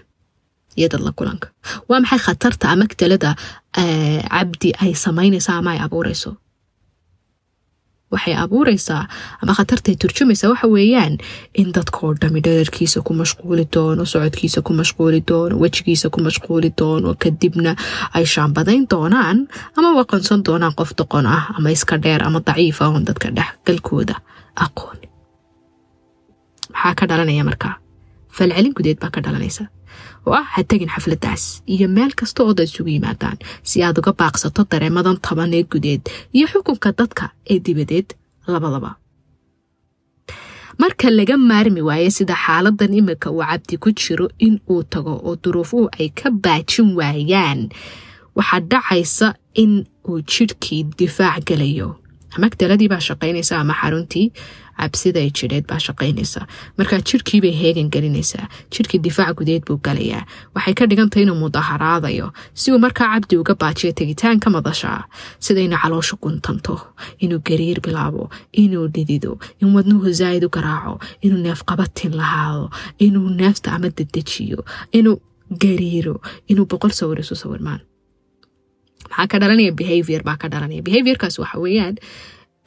iyo 0.79 0.88
dadla 0.92 1.12
kulanka. 1.18 1.49
Waa 1.88 2.01
maxay 2.03 2.18
khatarta 2.27 2.66
ama 2.73 2.85
talada 3.01 3.31
cabdi 3.75 4.68
ay 4.83 4.92
samaynaysa 5.05 5.51
ama 5.61 5.70
ay 5.75 5.81
abuureyso 5.87 6.31
waxay 8.14 8.35
abuureysaa 8.44 9.03
ama 9.42 9.53
khatartay 9.59 9.94
turjumaysaa 10.03 10.50
waxa 10.53 10.68
weeyaan 10.74 11.14
in 11.61 11.68
dadkao 11.77 12.11
dhami 12.22 12.40
dherarkiisa 12.46 12.98
ku 13.07 13.12
mashquuli 13.20 13.64
doono 13.74 14.05
socodkiisa 14.12 14.62
ku 14.66 14.72
mashquuli 14.81 15.20
doono 15.31 15.55
wejigiisa 15.62 16.07
ku 16.14 16.18
mashquuli 16.27 16.70
doono 16.81 17.14
kadibna 17.22 17.72
ay 18.16 18.24
shaambadayn 18.35 18.85
doonaan 18.92 19.38
ama 19.77 19.90
waqansan 19.98 20.40
doonaan 20.46 20.74
qof 20.79 20.90
doqon 20.98 21.27
ah 21.37 21.42
ama 21.57 21.68
iska 21.77 21.96
dheer 22.05 22.22
ama 22.29 22.40
daciifa 22.46 22.85
oon 22.88 23.05
dadka 23.09 23.29
dhexgalkooda 23.38 24.16
aqoon. 24.64 24.98
Maxaa 26.72 26.94
ka 26.98 27.05
dhalanaya 27.09 27.44
markaa? 27.44 27.74
Falcelin 28.37 28.72
gudeed 28.77 28.98
baa 29.03 29.11
ka 29.14 29.20
dhalanaysa 29.24 29.64
oo 30.27 30.35
ah 30.41 30.47
ha 30.55 30.61
tegin 30.71 30.91
xafladaas 30.95 31.45
iyo 31.75 31.87
meel 31.97 32.13
kasta 32.21 32.41
oo 32.45 32.53
dad 32.59 32.69
isugu 32.71 32.91
yimaadaan 32.97 33.39
si 33.69 33.77
aad 33.87 33.97
uga 34.01 34.13
baaqsato 34.21 34.63
dareemadan 34.71 35.19
taban 35.27 35.55
ee 35.59 35.65
gudeed 35.73 36.03
iyo 36.37 36.47
xukunka 36.53 36.91
dadka 37.01 37.25
ee 37.53 37.59
dibadeed 37.67 38.09
labadaba 38.53 38.91
marka 40.83 41.07
laga 41.19 41.37
maarmi 41.51 41.81
waayo 41.89 42.11
sida 42.17 42.35
xaaladan 42.45 42.95
imika 43.01 43.29
uu 43.31 43.45
cabdi 43.51 43.75
ku 43.83 43.89
jiro 44.01 44.27
in 44.47 44.55
uu 44.73 44.83
tago 44.93 45.15
oo 45.27 45.35
duruufuhu 45.43 45.87
ay 45.99 46.09
ka 46.19 46.29
baajin 46.45 46.89
waayaan 46.99 47.61
waxaa 48.37 48.61
dhacaysa 48.71 49.29
in 49.63 49.73
uu 50.09 50.19
jidhkii 50.33 50.83
difaac 50.99 51.45
gelayo 51.49 51.89
amagdaladii 52.37 52.88
baa 52.92 53.01
shaqaynaysa 53.09 53.55
ama 53.62 53.75
xaruntii 53.81 54.27
cabsida 54.81 55.20
ay 55.25 55.31
jidheed 55.38 55.66
baa 55.70 55.79
shaqaynaysa 55.87 56.40
markaa 56.79 57.01
jirhkiibay 57.09 57.53
heegan 57.62 57.88
gelinaysaa 57.94 58.47
jirhkii 58.75 59.01
difaac 59.07 59.35
gudeed 59.38 59.62
buu 59.68 59.79
galayaa 59.87 60.23
waxay 60.55 60.75
ka 60.79 60.85
dhigantay 60.90 61.23
inuu 61.25 61.37
mudaharaadayo 61.42 62.29
si 62.61 62.73
uu 62.73 62.79
markaa 62.87 63.09
cabdi 63.14 63.37
uga 63.42 63.55
baajiyo 63.62 63.92
tegitaanka 64.01 64.51
madashaa 64.57 65.01
sida 65.44 65.61
inuu 65.66 65.79
caloosha 65.83 66.16
guntanto 66.23 66.75
inuu 67.25 67.40
gariir 67.49 67.79
bilaabo 67.87 68.31
inuu 68.64 68.87
dhidido 68.94 69.33
in 69.62 69.68
wadnuhu 69.77 70.12
zaa'id 70.20 70.44
u 70.49 70.51
garaaco 70.57 70.94
inuu 71.27 71.40
neef 71.47 71.61
qabatin 71.70 72.12
lahaado 72.20 72.66
inuu 73.07 73.29
neefta 73.40 73.73
ama 73.77 73.88
dedejiyo 73.99 74.61
inuu 74.99 75.16
gariiro 75.62 76.16
inuu 76.51 76.66
boqol 76.73 76.90
sawir 76.99 77.20
isu 77.25 77.37
sawirmaan 77.42 77.81
maxaa 79.11 79.27
ka 79.33 79.37
dhalanaya 79.43 79.73
behavior 79.81 80.23
baa 80.29 80.37
ka 80.43 80.49
dhalanaya 80.53 80.83
behaviorkaas 80.88 81.37
waxa 81.43 81.59
weeyaan 81.64 81.97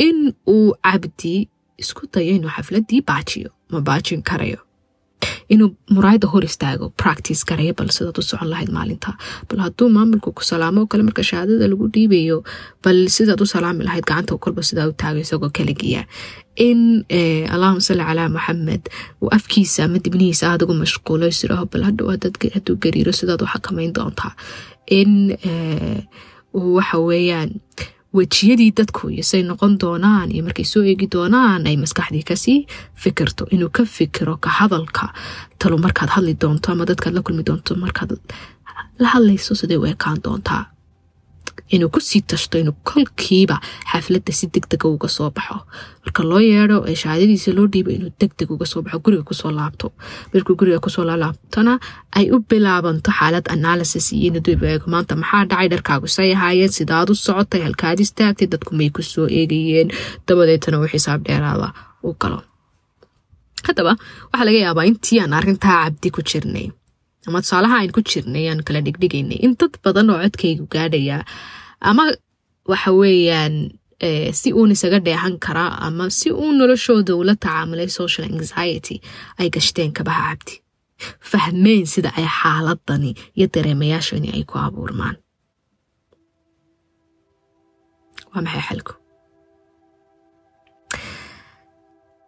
in 0.08 0.17
uu 0.56 0.73
cabdi 0.88 1.36
isku 1.84 2.04
dayo 2.13 2.32
inuu 2.38 2.52
xafladii 2.58 3.02
baajiyo 3.10 3.50
ma 3.71 3.80
baajin 3.88 4.21
karayo. 4.30 4.60
Inuu 5.54 5.69
muraayada 5.95 6.28
hor 6.32 6.43
istaago 6.50 6.86
practice 7.02 7.41
garayo 7.50 7.73
bal 7.80 7.89
sidaad 7.95 8.17
u 8.19 8.23
socon 8.30 8.50
lahayd 8.54 8.69
maalinta. 8.78 9.12
Bal 9.50 9.60
hadduu 9.65 9.88
maamulku 9.95 10.30
ku 10.38 10.43
salaamo 10.50 10.82
oo 10.84 10.88
kale 10.91 11.04
marka 11.08 11.23
shahaadada 11.30 11.67
lagu 11.71 11.88
dhiibayo 11.95 12.38
bal 12.84 13.00
sidaad 13.15 13.41
u 13.41 13.47
salaami 13.54 13.84
lahayd 13.88 14.06
gacanta 14.10 14.38
kolba 14.43 14.62
sidaa 14.69 14.88
u 14.91 14.93
taago 15.02 15.19
isagoo 15.26 15.50
kaligiya 15.58 16.02
in 16.67 16.80
allahuma 17.56 17.82
salli 17.88 18.04
calaa 18.10 18.30
maxamed 18.38 18.84
uu 19.21 19.30
afkiisa 19.38 19.80
ama 19.88 20.00
dibnihiisa 20.06 20.45
aada 20.52 20.65
ugu 20.65 20.76
mashquulo 20.84 21.26
isiraho 21.34 21.65
bal 21.71 21.84
hadhow 21.89 22.08
hadduu 22.56 22.76
gariiro 22.84 23.12
sidaad 23.19 23.41
u 23.45 23.47
xakamayn 23.54 23.91
doontaa 23.97 24.32
in 24.88 25.38
uu 26.54 26.73
waxa 26.78 26.97
weeyaan 27.00 27.50
wejiyadii 28.17 28.71
dadku 28.78 29.10
iyo 29.10 29.23
say 29.23 29.43
noqon 29.43 29.78
doonaan 29.82 30.32
iyo 30.32 30.43
markay 30.43 30.65
soo 30.65 30.84
eegi 30.84 31.08
doonaan 31.15 31.67
ay 31.67 31.78
maskaxdii 31.78 32.23
ka 32.23 32.36
sii 32.36 32.65
fikirto. 32.95 33.45
Inuu 33.52 33.69
ka 33.69 33.84
fikiro 33.86 34.38
ka 34.38 34.50
hadalka 34.50 35.13
talo 35.60 35.78
markaad 35.78 36.10
hadli 36.15 36.34
doonto 36.41 36.71
ama 36.71 36.86
dadkaad 36.86 37.13
la 37.13 37.21
kulmi 37.21 37.43
doonto 37.45 37.76
markaad 37.76 38.12
la 39.00 39.08
hadlayso 39.13 39.56
siday 39.56 39.78
u 39.78 39.86
ekaan 39.86 40.17
doontaa 40.23 40.63
inuu 41.76 41.89
ku 41.93 42.00
sii 42.08 42.22
tashto 42.30 42.56
inuu 42.62 42.76
kolkiiba 42.89 43.58
xafladda 43.91 44.32
si 44.39 44.46
deg 44.54 44.65
dega 44.72 44.88
uga 44.96 45.08
soo 45.15 45.30
baxo. 45.36 45.58
Marka 46.04 46.22
loo 46.30 46.39
yeedho 46.39 46.78
ee 46.89 46.96
shahaadadiisa 47.02 47.52
loo 47.58 47.67
dhiibo 47.74 47.89
inuu 47.98 48.12
deg 48.22 48.32
deg 48.39 48.50
uga 48.56 48.65
soo 48.72 48.82
baxo 48.86 49.00
guriga 49.06 49.24
ku 49.30 49.34
soo 49.34 49.52
laabto. 49.60 49.88
Markuu 50.34 50.56
guriga 50.60 50.80
ku 50.86 50.89
soo 50.96 51.04
laabtona 51.08 51.74
ay 52.17 52.26
u 52.36 52.39
bilaabanto 52.50 53.12
xaalad 53.20 53.46
analysis 53.56 54.12
iyo 54.13 54.28
inuu 54.30 54.43
dib 54.48 54.63
eego. 54.63 54.86
Maanta 54.93 55.15
maxaa 55.22 55.46
dhacay? 55.50 55.67
Dharkaagu 55.74 56.08
say 56.08 56.30
ahaayeen 56.36 56.72
sidaad 56.78 57.10
u 57.12 57.15
socotay 57.15 57.62
halkaad 57.67 58.00
istaagtay 58.06 58.48
dadku 58.54 58.72
may 58.80 58.89
ku 58.96 59.02
soo 59.13 59.28
eegayeen. 59.39 59.89
Dabadeetana 60.28 60.80
uu 60.80 60.88
xisaab 60.93 61.22
dheeraada. 61.28 61.70
U 62.08 62.13
galo. 62.22 62.39
Haddaba 63.67 63.93
waxaa 64.32 64.46
laga 64.48 64.60
yaabaa 64.65 64.86
intii 64.89 65.20
aan 65.22 65.34
arrintaa 65.38 65.78
cabdi 65.84 66.10
ku 66.15 66.22
jirnay 66.30 66.67
ama 67.27 67.37
tusaalaha 67.43 67.75
aan 67.81 67.91
ku 67.95 68.01
jirnay 68.09 68.45
aan 68.51 68.61
kala 68.67 68.79
dhigdhigaynay 68.85 69.39
in 69.45 69.53
dad 69.59 69.73
badan 69.83 70.09
oo 70.13 70.19
codkaygu 70.23 70.65
gaadhaya 70.75 71.17
ama 71.89 72.03
waxa 72.71 72.91
weeyaan 72.99 73.55
si 74.39 74.49
uun 74.59 74.71
isaga 74.75 74.99
dheehan 75.07 75.35
karaa 75.45 75.71
ama 75.87 76.05
si 76.19 76.29
uun 76.41 76.55
noloshooda 76.59 77.13
ula 77.21 77.33
tacaamulay 77.43 77.89
social 77.99 78.25
anxiety 78.31 78.95
ay 79.39 79.47
gashteen 79.55 79.91
kabaha 79.97 80.23
cabdi 80.31 80.55
fahmeen 81.31 81.85
sida 81.93 82.09
ay 82.19 82.27
xaaladani 82.39 83.11
iyo 83.37 83.47
dareemayaashani 83.53 84.29
ay 84.35 84.43
ku 84.49 84.55
abuurmaan. 84.65 85.15
Waa 88.31 88.41
maxay 88.45 88.63
xalku 88.69 88.93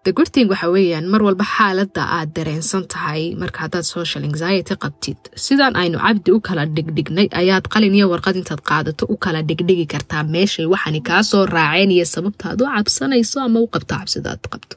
dagurting 0.05 0.47
waxa 0.51 0.67
weeyaan 0.75 1.05
mar 1.13 1.21
walba 1.27 1.45
xaaladda 1.55 2.01
aad 2.17 2.29
dareensan 2.37 2.83
tahay 2.93 3.23
marka 3.41 3.59
haddaad 3.65 3.85
social 3.95 4.23
anxiety 4.29 4.73
qabtid 4.83 5.19
sidaan 5.45 5.75
aynu 5.81 5.97
cabdi 6.05 6.29
u 6.37 6.39
kala 6.47 6.63
dhigdhignay 6.75 7.27
ayaad 7.41 7.65
qalin 7.73 7.95
iyo 7.97 8.05
warqad 8.13 8.35
intaad 8.41 8.61
qaadato 8.69 9.03
u 9.13 9.15
kala 9.23 9.39
dhigdhigi 9.49 9.85
kartaa 9.93 10.23
meeshay 10.35 10.65
waxani 10.73 11.01
kaa 11.09 11.21
soo 11.31 11.43
raaceen 11.55 11.91
iyo 11.95 12.05
sababtaad 12.15 12.57
u 12.63 12.65
cabsanayso 12.75 13.37
ama 13.47 13.59
u 13.65 13.67
qabto 13.73 13.93
cabsidaad 13.99 14.41
qabto. 14.53 14.75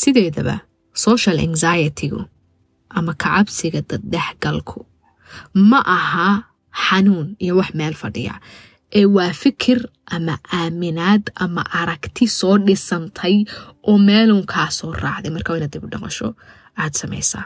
Sideedaba 0.00 0.56
social 1.06 1.36
anxietygu 1.46 2.20
ama 2.98 3.12
kacabsiga 3.22 3.80
daddhexgalku 3.90 4.78
ma 5.70 5.80
aha 5.96 6.28
xanuun 6.86 7.28
iyo 7.44 7.52
wax 7.60 7.70
meel 7.78 7.94
fadhiya 8.02 8.34
ee 8.98 9.06
waa 9.16 9.32
fikir 9.42 9.78
ama 10.16 10.34
aaminaad 10.58 11.22
ama 11.44 11.62
aragti 11.80 12.26
soo 12.38 12.56
dhisantay 12.66 13.36
oo 13.88 13.98
meelun 14.08 14.44
kaa 14.52 14.70
soo 14.78 14.92
raacday. 15.02 15.30
Marka 15.34 15.56
inaad 15.56 15.72
dib 15.72 15.84
u 15.84 15.88
dhaqasho 15.92 16.28
aad 16.82 16.92
samaysaa. 17.00 17.44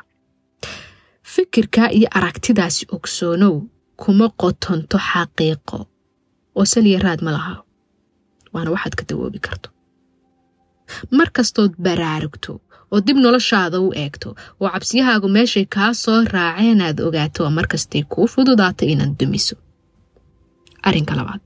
Fikirka 1.35 1.91
iyo 1.99 2.09
aragtidaasi 2.19 2.87
ogsoonow 2.97 3.57
kuma 4.03 4.27
qotonto 4.41 4.99
xaqiiqo 5.11 5.79
oo 6.59 6.65
saliya 6.73 6.99
raad 7.05 7.21
ma 7.27 7.31
laha 7.37 7.55
waana 8.53 8.71
waxaad 8.75 8.95
ka 8.99 9.05
dawoobi 9.09 9.39
karto. 9.47 9.69
Mar 11.17 11.29
kastood 11.37 11.73
baraarugto 11.85 12.53
oo 12.93 13.01
dib 13.07 13.17
noloshaada 13.25 13.79
u 13.87 13.89
eegto 14.03 14.29
oo 14.61 14.69
cabsiyahaagu 14.75 15.29
meeshay 15.37 15.67
kaa 15.75 15.93
soo 16.03 16.19
raaceen 16.35 16.81
aad 16.87 16.99
ogaato 17.07 17.41
oo 17.45 17.51
markastay 17.59 18.03
kuu 18.13 18.27
fududaato 18.33 18.85
inaad 18.93 19.15
dumiso 19.21 19.57
arrinka 20.89 21.15
labaad. 21.19 21.45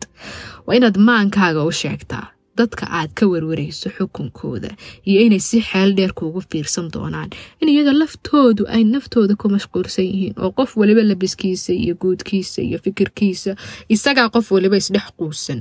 Waa 0.66 0.74
inaad 0.78 0.96
maankaaga 1.08 1.62
u 1.68 1.72
sheegtaa 1.82 2.26
dadka 2.58 2.84
aad 2.98 3.10
ka 3.18 3.24
warwarayso 3.32 3.88
xukunkooda 3.96 4.70
iyo 5.08 5.20
inay 5.26 5.40
si 5.48 5.58
xeel 5.68 5.90
dheer 5.96 6.12
kuugu 6.18 6.40
fiirsan 6.50 6.86
doonaan. 6.94 7.30
In 7.60 7.68
iyaga 7.72 7.92
laftoodu 8.02 8.62
ay 8.74 8.82
naftooda 8.94 9.34
ku 9.40 9.46
mashquulsan 9.54 10.04
yihiin 10.10 10.34
oo 10.42 10.50
qof 10.58 10.70
waliba 10.80 11.02
labiskiisa 11.10 11.72
iyo 11.72 11.94
guudkiisa 12.02 12.60
iyo 12.68 12.78
fikirkiisa 12.84 13.52
isagaa 13.94 14.28
qof 14.34 14.46
waliba 14.54 14.76
isdhex 14.82 15.06
quusan. 15.18 15.60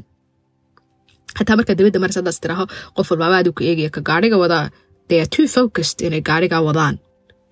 Xataa 1.38 1.56
markaa 1.58 1.76
dabadda 1.80 2.32
tiraaho 2.44 2.66
qof 2.96 3.08
walbaaba 3.12 3.36
adigu 3.42 3.56
ku 3.58 3.64
eegaya 3.70 3.90
ka 3.96 4.02
gaadhiga 4.10 4.38
wadaa. 4.44 4.70
They 5.08 5.20
are 5.24 5.30
too 5.36 5.48
focused 5.48 6.02
inay 6.06 6.22
gaadhigaa 6.30 6.62
wadaan 6.68 6.96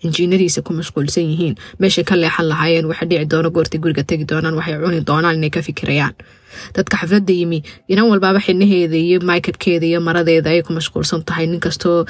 injiinadiisa 0.05 0.61
ku 0.65 0.73
mashquulsan 0.73 1.25
yihiin. 1.31 1.55
Meeshay 1.79 2.03
ka 2.09 2.15
leexan 2.15 2.47
lahaayeen 2.51 2.85
waxa 2.91 3.05
dhici 3.09 3.25
doono 3.31 3.49
goortay 3.55 3.79
guriga 3.83 4.03
tegi 4.03 4.25
doonaan 4.31 4.55
waxay 4.59 4.77
cuni 4.83 5.01
doonaan 5.09 5.35
inay 5.39 5.49
ka 5.49 5.61
fikirayaan. 5.61 6.13
Dadka 6.75 6.97
xafladda 7.01 7.33
yimi 7.39 7.59
inan 7.91 8.05
walbaaba 8.11 8.39
xidnaheeda 8.45 8.97
iyo 8.97 9.19
maykabkeeda 9.29 9.85
iyo 9.89 9.99
maradeeda 10.01 10.49
ayay 10.49 10.63
ku 10.67 10.73
mashquulsan 10.73 11.21
tahay. 11.27 11.45
Nin 11.47 11.59
kastoo 11.59 12.05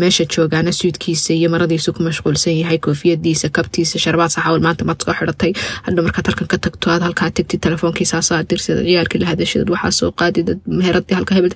meesha 0.00 0.24
joogaana 0.34 0.72
suudkiisa 0.72 1.34
iyo 1.34 1.48
maradiisu 1.54 1.92
ku 1.96 2.02
mashquulsan 2.02 2.54
yahay 2.62 2.78
koofiyadiisa 2.78 3.48
kabtiisa 3.56 3.98
sharbaad 4.04 4.30
saxaawal 4.34 4.62
maanta 4.66 4.84
maad 4.88 5.02
soo 5.02 5.12
hadha 5.12 6.02
markaa 6.06 6.22
tarkan 6.26 6.46
ka 6.52 6.58
tagto 6.58 6.90
aad 6.90 7.02
halkaa 7.06 7.30
tegtid 7.30 7.60
telefoonkiisaasaa 7.66 8.42
dirsada 8.50 8.82
ciyaalkii 8.86 9.20
la 9.22 9.26
hadashadad 9.32 9.68
waxaa 9.74 9.90
soo 10.00 10.10
qaadid 10.20 10.48
meheradii 10.66 11.14
halka 11.18 11.34
hebel. 11.34 11.54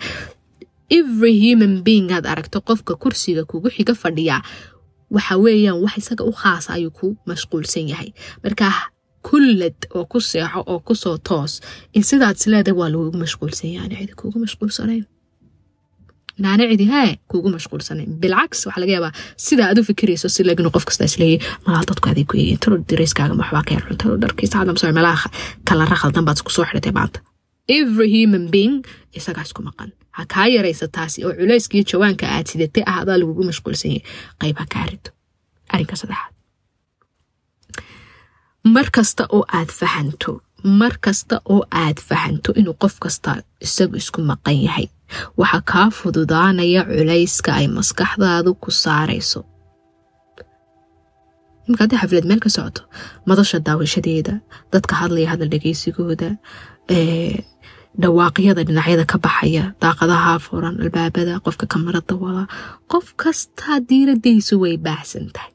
Every 0.90 1.34
human 1.44 1.82
being 1.86 2.10
aad 2.10 2.26
aragto 2.26 2.58
qofka 2.68 2.94
kursiga 3.02 3.42
kugu 3.50 3.70
xiga 3.76 3.94
fadhiyaa 3.94 4.42
waxa 5.14 5.34
weeyaan 5.44 5.78
wax 5.84 5.94
isaga 6.02 6.24
u 6.30 6.32
khaasa 6.42 6.68
ayuu 6.76 6.92
ku 6.98 7.06
mashquulsan 7.30 7.84
yahay. 7.92 8.10
Markaa 8.44 8.74
kullad 9.28 9.78
oo 9.96 10.04
ku 10.12 10.18
seexo 10.30 10.60
oo 10.72 10.78
ku 10.86 10.94
soo 11.02 11.16
toos 11.28 11.52
in 11.96 12.02
sidaad 12.10 12.36
isleedahay 12.40 12.76
waa 12.80 12.88
lagugu 12.92 13.18
mashquulsan 13.24 13.68
yahay. 13.74 13.86
Ana 13.88 13.96
cidi 14.00 14.14
kuugu 14.20 14.38
mashquulsanayn. 14.44 15.04
Inaana 16.38 16.64
cidi 16.70 16.86
hee 16.92 17.10
kuugu 17.30 17.48
mashquulsanayn. 17.56 18.10
Bilcaks 18.22 18.60
waxaa 18.66 18.80
laga 18.82 18.92
yaabaa 18.96 19.12
sida 19.46 19.62
aad 19.68 19.78
u 19.80 19.84
fikirayso 19.90 20.28
si 20.34 20.40
laginu 20.48 20.70
qof 20.74 20.84
kasta 20.88 21.04
isleeyay 21.10 21.38
malaa 21.66 21.82
dadku 21.90 22.06
aday 22.12 22.24
ku 22.30 22.34
eegeen 22.40 22.60
talo 22.64 22.76
dirayskaaga 22.90 23.34
maxbaa 23.40 23.62
ka 23.66 23.72
yarxun 23.76 23.98
talo 24.02 24.14
dharkiisa 24.22 24.56
hadamsoo 24.62 24.92
meelaha 24.98 25.28
kalara 25.68 25.96
khaldan 26.00 26.24
baad 26.26 26.38
isku 26.40 26.50
soo 26.56 26.64
xidhatay 26.70 26.92
maanta 26.98 27.18
every 27.78 28.08
human 28.16 28.44
being 28.54 28.76
isagaa 29.18 29.44
isku 29.48 29.62
maqan. 29.68 29.90
Ha 30.16 30.22
kaa 30.34 30.46
yaraysa 30.56 30.86
taasi 30.96 31.18
oo 31.26 31.32
culayskii 31.40 31.82
jawaanka 31.90 32.24
aad 32.36 32.46
sidatay 32.52 32.82
ah 32.90 32.96
adaa 33.02 33.16
lagugu 33.22 33.42
mashquulsan 33.50 33.90
yahay. 33.94 34.04
Qayb 34.40 34.56
ha 34.62 34.66
kaa 34.74 34.84
rito 34.90 35.10
arrinka 35.72 35.96
saddexaad. 36.00 36.32
Mar 38.74 38.86
kasta 38.96 39.22
oo 39.36 39.42
aad 39.58 39.70
fahanto 39.80 40.32
mar 40.80 40.94
kasta 41.04 41.36
oo 41.52 41.62
aad 41.82 41.98
fahanto 42.08 42.50
inuu 42.60 42.76
qof 42.82 42.94
kasta 43.04 43.30
isagu 43.66 43.94
isku 44.02 44.20
maqan 44.30 44.58
yahay 44.66 44.86
waxaa 45.40 45.62
kaa 45.72 45.88
fududaanaya 45.98 46.82
culayska 46.90 47.50
ay 47.60 47.66
maskaxdaadu 47.76 48.50
ku 48.62 48.70
saarayso. 48.82 49.40
Imika 51.66 51.82
haddii 51.84 52.00
xaflad 52.02 52.26
meel 52.30 52.40
ka 52.44 52.50
socoto 52.56 52.82
madasha 53.28 53.58
daawashadeeda 53.66 54.34
dadka 54.72 54.92
hadlaya 55.00 55.28
hadal 55.32 55.48
dhegeysigooda 55.54 56.28
dhawaaqyada 58.02 58.62
dhinacyada 58.68 59.04
ka 59.12 59.18
baxaya 59.24 59.64
daaqadaha 59.82 60.38
furan 60.46 60.76
albaabada 60.82 61.40
qofka 61.44 61.66
kamarada 61.72 62.14
wada 62.22 62.44
qof 62.92 63.06
kastaa 63.22 63.78
diiradaysu 63.88 64.54
way 64.62 64.76
baahsan 64.86 65.26
tahay. 65.34 65.52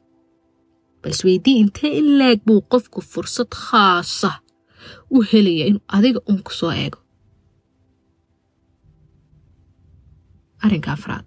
Bals 1.02 1.20
weydii 1.26 1.56
intee 1.62 1.92
in 2.00 2.08
leeg 2.20 2.38
buu 2.46 2.60
qofku 2.72 3.00
fursad 3.12 3.50
khaasa 3.64 4.30
u 5.10 5.22
helaya 5.30 5.64
inuu 5.70 5.84
adiga 5.96 6.20
uun 6.28 6.40
ku 6.46 6.52
soo 6.52 6.72
eego? 6.82 6.98
Arrinka 10.64 10.92
afraad. 10.96 11.24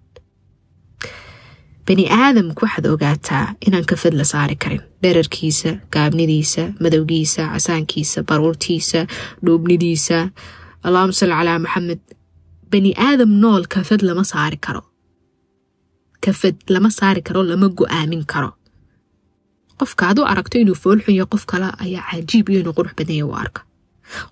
Bani 1.86 2.04
aadamku 2.22 2.60
waxaad 2.64 2.86
ogaataa 2.94 3.44
inaan 3.66 3.86
kafad 3.90 4.14
la 4.20 4.24
saari 4.32 4.56
karin. 4.62 4.82
Dherarkiisa 5.02 5.70
gaabnidiisa 5.94 6.62
madowgiisa 6.82 7.42
casaankiisa 7.52 8.22
baruurtiisa 8.28 9.00
dhuubnidiisa 9.44 10.18
allahuma 10.86 11.12
salli 11.20 11.34
calaa 11.38 11.58
maxamed 11.64 12.00
bani 12.72 12.90
aadam 13.08 13.30
nool 13.42 13.62
kafad 13.74 14.00
lama 14.08 14.24
saari 14.32 14.58
karo 14.66 14.82
kafad 16.24 16.56
lama 16.74 16.90
saari 16.98 17.20
karo 17.28 17.40
lama 17.50 17.68
go'aamin 17.78 18.22
karo 18.32 18.50
qofka 19.80 20.04
ad 20.10 20.18
u 20.20 20.22
aragto 20.32 20.56
inuu 20.62 20.76
foolxun 20.82 21.14
yahay 21.18 21.30
qof 21.34 21.44
kale 21.50 21.68
ayaa 21.84 22.04
cajiib 22.10 22.46
iyo 22.50 22.58
inuu 22.62 22.74
qurux 22.78 22.92
badanya 22.98 23.24
u 23.30 23.32
arka 23.42 23.60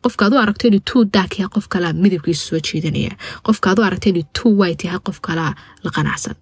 qofka 0.02 0.22
ad 0.26 0.32
u 0.34 0.38
aragto 0.44 0.64
inuu 0.70 0.82
tuu 0.88 1.02
daak 1.14 1.32
yahay 1.38 1.50
qof 1.54 1.66
kalea 1.72 1.92
midabkiisu 2.02 2.42
soo 2.48 2.60
jeedanaya 2.66 3.12
qofka 3.46 3.66
u 3.80 3.82
aragto 3.88 4.06
inuu 4.12 4.26
tuu 4.36 4.52
white 4.60 4.84
yahay 4.86 5.00
qof 5.08 5.18
kalea 5.26 5.50
la 5.84 5.90
qanacsan 5.96 6.36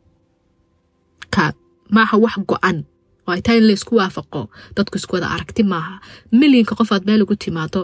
maaha 1.96 2.16
wax 2.24 2.34
go-an 2.50 2.78
oo 3.26 3.32
ay 3.34 3.40
tahay 3.44 3.58
in 3.60 3.66
laysku 3.70 3.92
waafaqo 4.00 4.40
dadku 4.76 4.96
isku 5.00 5.12
wada 5.16 5.28
aragti 5.34 5.62
maaha 5.72 5.94
milyanka 6.40 6.74
qof 6.78 6.90
aad 6.92 7.04
meel 7.08 7.22
ugu 7.24 7.36
timaado 7.44 7.80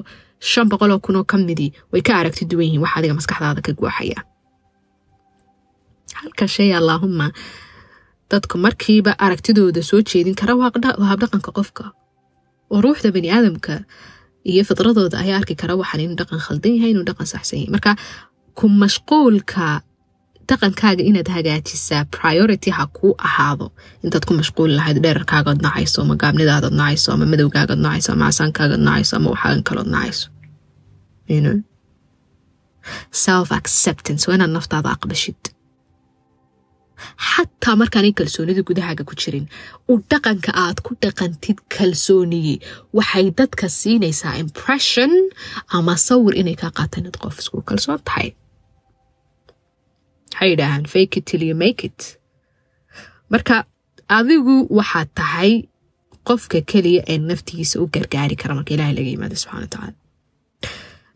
shan 0.50 0.66
boqoloo 0.70 0.98
kunoo 1.06 1.24
ka 1.30 1.36
midii 1.48 1.70
way 1.92 2.02
ka 2.06 2.12
aragti 2.20 2.42
duwan 2.50 2.66
yihiin 2.66 2.82
wax 2.84 2.92
adiga 2.98 3.14
maskaxdaada 3.18 3.60
ka 3.66 3.72
guuxaya. 3.78 4.18
Halka 6.20 6.46
shay 6.54 6.70
allaahuma 6.78 7.26
dadku 8.30 8.56
markiiba 8.64 9.12
aragtidooda 9.24 9.82
soo 9.90 10.00
jeedin 10.10 10.34
kara 10.40 10.54
waa 10.60 10.70
habdhaqanka 11.12 11.50
qofka. 11.58 11.84
Oo 12.72 12.80
ruuxda 12.84 13.08
bani 13.14 13.28
aadamka 13.36 13.74
iyo 14.50 14.62
fidradooda 14.68 15.16
ayaa 15.22 15.38
arki 15.40 15.54
kara 15.60 15.74
waxaan 15.80 16.00
inuu 16.04 16.18
dhaqan 16.20 16.40
khaldan 16.46 16.72
yahay 16.76 16.90
inuu 16.94 17.06
dhaqan 17.08 17.26
saxsan 17.32 17.58
yahay. 17.58 17.70
Marka 17.74 17.90
ku 18.58 18.64
mashquulka 18.82 19.66
dhaqankaaga 20.48 21.02
inaad 21.10 21.28
hagaajisaa 21.36 22.02
priority 22.16 22.70
ha 22.76 22.84
kuu 22.98 23.14
ahaado. 23.28 23.66
Intaad 24.04 24.24
ku 24.28 24.32
mashquuli 24.40 24.74
lahayd 24.78 24.98
dherarkaagaod 25.04 25.60
nacayso 25.66 25.98
ama 26.04 26.14
gaabnidaadaod 26.22 26.74
nacayso 26.80 27.08
ama 27.14 27.24
madowgaagaod 27.32 27.80
nacayso 27.86 28.10
ama 28.14 28.24
casaankaagood 28.30 28.82
nacayso 28.88 29.12
ama 29.18 29.28
waxaagan 29.34 29.62
kalood 29.68 29.90
nacayso 29.94 30.26
self 33.24 33.48
acceptance 33.60 34.22
waa 34.28 34.36
inaad 34.38 34.52
naftaada 34.58 34.88
aqbashid. 34.96 35.40
Xataa 37.28 37.74
markaanay 37.80 38.12
kalsoonida 38.18 38.62
gudahaaga 38.68 39.02
ku 39.10 39.14
jirin 39.22 39.46
u 39.92 39.94
dhaqanka 40.10 40.50
aad 40.64 40.78
ku 40.86 40.92
dhaqantid 41.04 41.58
kalsooniyey 41.76 42.58
waxay 42.98 43.26
dadka 43.40 43.66
siinaysaa 43.78 44.34
impression 44.44 45.12
ama 45.76 45.94
sawir 46.08 46.34
inay 46.40 46.56
kaa 46.62 46.70
qaataan 46.78 47.02
inaad 47.02 47.18
qof 47.22 47.36
isku 47.42 47.58
kalsoon 47.70 48.00
tahay 48.08 48.28
waxay 50.32 50.48
yidhaahaan 50.52 50.86
fake 50.94 51.16
it 51.18 51.24
till 51.30 51.42
you 51.48 51.54
make 51.64 51.80
it. 51.88 52.00
Marka 53.32 53.64
adigu 54.18 54.54
waxaad 54.78 55.08
tahay 55.20 55.52
qofka 56.28 56.58
keliya 56.70 57.02
ee 57.12 57.18
naftigiisa 57.18 57.80
u 57.82 57.86
gargaari 57.94 58.36
kara 58.42 58.54
marka 58.58 58.74
ilahay 58.74 58.94
laga 58.98 59.10
yimaado 59.14 59.36
subxana 59.42 59.60
watacaala 59.64 59.94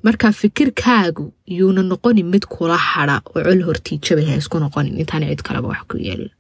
marka 0.07 0.27
fikirkaagu 0.41 1.25
yuuna 1.59 1.83
noqonin 1.93 2.27
mid 2.35 2.45
kula 2.55 2.77
hada 2.91 3.17
oo 3.35 3.43
col 3.47 3.63
hortiijabay 3.69 4.27
ha 4.31 4.35
isku 4.43 4.57
noqonin 4.65 4.99
intaana 5.03 5.27
cid 5.31 5.43
kaleba 5.47 5.69
wax 5.73 5.83
ku 5.91 5.97
yeelin. 6.07 6.31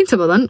Inta 0.00 0.16
badan 0.22 0.42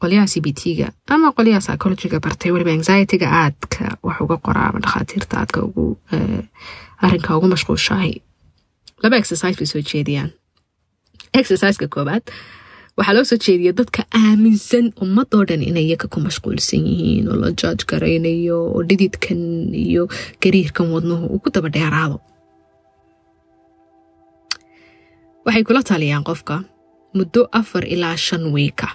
qolyaha 0.00 0.26
c 0.32 0.40
b 0.44 0.52
t-ga 0.60 0.88
ama 1.14 1.28
qolyaha 1.36 1.60
psychologiga 1.64 2.18
bartay 2.24 2.50
weliba 2.54 2.72
anxietyga 2.76 3.28
aadka 3.42 3.84
wax 4.06 4.16
uga 4.24 4.36
qoraa 4.46 4.68
ama 4.70 4.80
dhakhaatiirta 4.84 5.34
aadka 5.40 5.58
ugu 5.68 5.84
arrinka 7.04 7.36
ugu 7.36 7.46
mashquulshahay 7.54 8.12
laba 9.02 9.16
exercise 9.20 9.56
bay 9.58 9.66
soo 9.72 9.82
jeediyaan. 9.90 10.30
Exerciseka 11.38 11.86
koobaad 11.94 12.24
waxaa 12.98 13.14
loo 13.16 13.24
soo 13.30 13.38
jeediya 13.46 13.72
dadka 13.80 14.02
aaminsan 14.22 14.86
ummadoo 15.04 15.44
dhan 15.48 15.62
inay 15.70 15.84
iyaga 15.88 16.06
ku 16.12 16.18
mashquulsan 16.26 16.82
yihiin 16.90 17.28
oo 17.30 17.36
la 17.42 17.50
jaaj 17.60 17.80
garaynayo 17.90 18.58
oo 18.74 18.80
dhididkan 18.88 19.40
iyo 19.86 20.02
gariirkan 20.42 20.86
wadnuhu 20.94 21.24
uu 21.32 21.38
ku 21.44 21.48
daba 21.54 21.68
dheeraado. 21.76 22.18
Waxay 25.46 25.64
kula 25.68 25.82
taliyaan 25.90 26.24
qofka 26.28 26.56
muddo 27.16 27.48
afar 27.60 27.84
ilaa 27.94 28.16
shan 28.16 28.44
wiika 28.54 28.88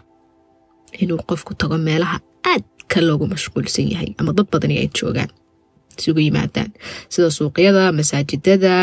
inuu 1.02 1.22
qofku 1.30 1.54
tago 1.62 1.78
meelaha 1.88 2.18
aadka 2.52 2.98
loogu 3.08 3.26
mashquulsan 3.34 3.88
yahay 3.94 4.12
ama 4.20 4.32
dad 4.38 4.48
badani 4.52 4.76
ay 4.82 4.90
joogaan 4.98 5.32
isugu 5.98 6.20
yimaadaan. 6.28 6.70
Sida 7.10 7.30
suuqyada 7.38 7.84
masaajidada 7.98 8.74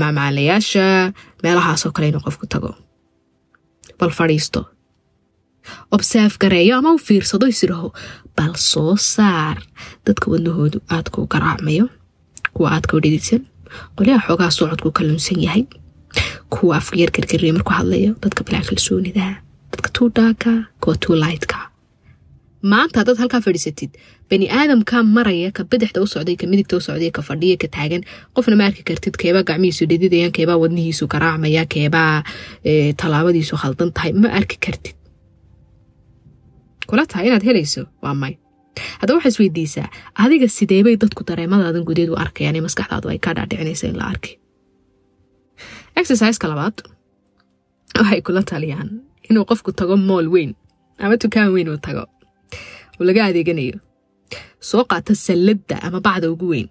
macmaalayaasha 0.00 1.12
meelahaasoo 1.42 1.92
kale 1.92 2.08
inuu 2.08 2.20
qofku 2.26 2.46
tago. 2.46 2.74
Bal 3.98 4.10
fadhiisto. 4.10 4.64
Obserf 5.90 6.38
gareeyo 6.38 6.76
ama 6.78 6.92
u 6.92 6.98
fiirsado 6.98 7.46
isiraho. 7.46 7.92
Bal 8.36 8.54
soo 8.54 8.96
saar. 8.96 9.56
Dadka 10.06 10.30
wadnahoodu 10.30 10.78
aadka 10.90 11.22
u 11.22 11.26
garaacmayo 11.26 11.88
kuwa 12.54 12.70
aadka 12.72 12.96
u 12.96 13.00
dhididsan. 13.00 13.42
Qolyaha 13.96 14.26
xoogaa 14.26 14.50
socodku 14.50 14.90
kalluunsan 14.92 15.40
yahay. 15.42 15.64
Kuwa 16.50 16.76
afyar 16.76 17.10
gargariya 17.10 17.52
markuu 17.52 17.74
hadlayo 17.78 18.14
dadka 18.22 18.44
bilaa 18.44 18.64
kalsoonida 18.68 19.26
dadka 19.72 19.88
tuu 19.92 20.08
dhaaka 20.16 20.50
kuwa 20.80 20.96
tuu 20.96 21.14
lightka 21.14 21.57
maanta 22.62 23.00
haddaad 23.00 23.18
halkaa 23.18 23.40
fadhiisatid. 23.40 23.90
Bani 24.30 24.46
aadamka 24.50 25.02
maraya 25.02 25.50
ka 25.52 25.64
bidixda 25.64 26.00
u 26.02 26.06
socday 26.06 26.36
ka 26.36 26.46
midigta 26.46 26.76
u 26.76 26.80
socday 26.80 27.10
ka 27.10 27.22
fadhiya 27.22 27.56
ka 27.62 27.68
taagan. 27.76 28.02
Qofna 28.34 28.56
ma 28.56 28.64
arki 28.70 28.82
kartid 28.88 29.14
keebaa 29.22 29.42
gacmihiisu 29.48 29.86
dhididayaan 29.90 30.32
keebaa 30.32 30.58
wadnihiisu 30.62 31.06
garaacmaya 31.12 31.64
keebaa 31.74 32.22
tallaabadiisu 33.00 33.56
khaldan 33.62 33.92
tahay. 33.92 34.12
Ma 34.12 34.28
arki 34.28 34.56
kartid. 34.66 34.94
Kula 36.88 37.06
tahay 37.06 37.26
inaad 37.28 37.44
helayso? 37.48 37.86
Waa 38.02 38.14
may. 38.14 38.34
Haddaba 39.00 39.16
waxaa 39.18 39.32
isweydiisaa 39.34 39.88
adiga 40.14 40.48
sideebay 40.48 40.96
dadku 41.02 41.22
dareemadaadan 41.28 41.84
gudeed 41.88 42.08
u 42.08 42.16
arkayaan 42.24 42.56
ee 42.56 42.62
maskaxdaadu 42.66 43.08
ay 43.12 43.18
ka 43.18 43.34
dhaadhicinaysa 43.36 43.86
in 43.90 43.96
la 43.98 44.04
arkay 44.12 44.34
exerciseka 45.98 46.46
labaad. 46.48 46.76
Waxay 47.98 48.20
kula 48.26 48.42
taliyaan 48.50 48.88
inuu 49.30 49.44
qofku 49.50 49.72
tago 49.72 49.96
mool 49.96 50.26
weyn 50.34 50.54
ama 50.98 51.16
dukaan 51.22 51.50
weyn 51.54 51.68
uu 51.68 51.78
tago 51.86 52.04
oo 52.98 53.04
laga 53.08 53.20
adeeganayo 53.30 53.76
soo 54.70 54.82
qaata 54.90 55.12
salladda 55.26 55.76
ama 55.86 55.98
bacda 56.06 56.26
ugu 56.34 56.46
weyn 56.52 56.68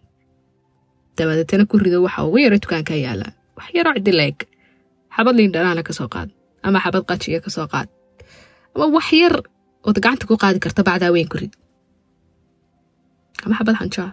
dabadeetana 1.17 1.63
ku 1.69 1.75
rido 1.83 1.97
waxa 2.05 2.19
ugu 2.27 2.37
yaro 2.45 2.57
dukaanka 2.63 2.93
yaalla 3.05 3.27
wax 3.57 3.67
yaroo 3.77 3.93
cidi 3.97 4.11
leeg 4.19 4.37
xabad 5.15 5.35
liindhanaana 5.39 5.81
ka 5.87 5.93
soo 5.99 6.09
qaad 6.15 6.29
ama 6.67 6.77
xabad 6.83 7.03
qajiga 7.09 7.39
ka 7.45 7.49
qaad 7.73 7.87
ama 8.75 8.85
wax 8.95 9.07
yar 9.21 9.35
ood 9.87 9.97
gacanta 10.03 10.23
ku 10.29 10.35
qaadi 10.43 10.59
karta 10.65 10.81
bacdaa 10.87 11.11
weyn 11.15 11.29
ku 11.31 11.37
rid 11.41 11.53
ama 13.45 13.53
xabad 13.59 13.75
xanjaa 13.81 14.09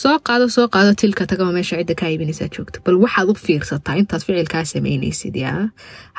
soo 0.00 0.16
qaado 0.26 0.44
soo 0.56 0.66
qaado 0.74 0.90
tilka 1.00 1.22
tagama 1.30 1.52
meesha 1.56 1.76
cidda 1.80 1.94
kaa 2.00 2.10
iibinaysaa 2.12 2.48
joogta 2.54 2.78
bal 2.84 2.96
waxaad 3.04 3.28
u 3.32 3.34
fiirsataa 3.46 3.96
intaad 4.00 4.22
ficilkaa 4.26 4.64
samaynaysid 4.72 5.34
yaa 5.44 5.62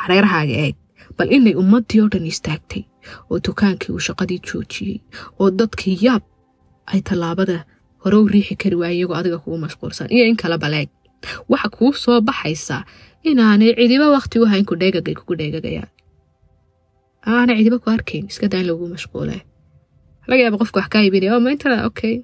hareerahaaga 0.01 0.55
eeg 0.65 0.75
bal 1.17 1.29
inay 1.37 1.53
ummadii 1.61 1.99
oo 2.03 2.09
dhan 2.13 2.25
istaagtay 2.33 2.81
oo 3.31 3.37
dukaankii 3.45 3.91
uu 3.95 4.03
shaqadii 4.07 4.39
joojiyey 4.47 4.97
oo 5.39 5.49
dadkii 5.59 5.97
yaab 6.05 6.23
ay 6.91 6.99
tallaabada 7.07 7.57
hore 8.03 8.17
u 8.23 8.27
riixi 8.33 8.55
kari 8.61 8.75
waaya 8.81 8.95
iyagoo 8.97 9.17
adiga 9.19 9.37
kugu 9.43 9.57
mashquulsan 9.65 10.07
iyo 10.15 10.23
in 10.31 10.37
kala 10.41 10.57
baleeg 10.63 10.89
waxa 11.51 11.69
kuu 11.75 11.93
soo 12.03 12.19
baxaysa 12.27 12.77
inaanay 13.29 13.71
cidiba 13.79 14.07
wakti 14.15 14.39
u 14.43 14.45
hayn 14.51 14.65
ku 14.69 14.73
dheegagay 14.81 15.15
kugu 15.19 15.33
dheegagayaan 15.39 15.91
aanay 17.33 17.55
cidiba 17.59 17.77
ku 17.83 17.87
arkayn 17.95 18.25
iska 18.31 18.47
daa 18.53 18.63
in 18.69 18.87
mashquule 18.95 19.37
laga 20.29 20.41
yaaba 20.43 20.57
qofka 20.61 20.77
wax 20.81 20.89
kaa 20.93 21.01
iibinaya 21.05 21.35
oh 21.35 21.41
ma 21.45 21.49
okay 21.89 22.15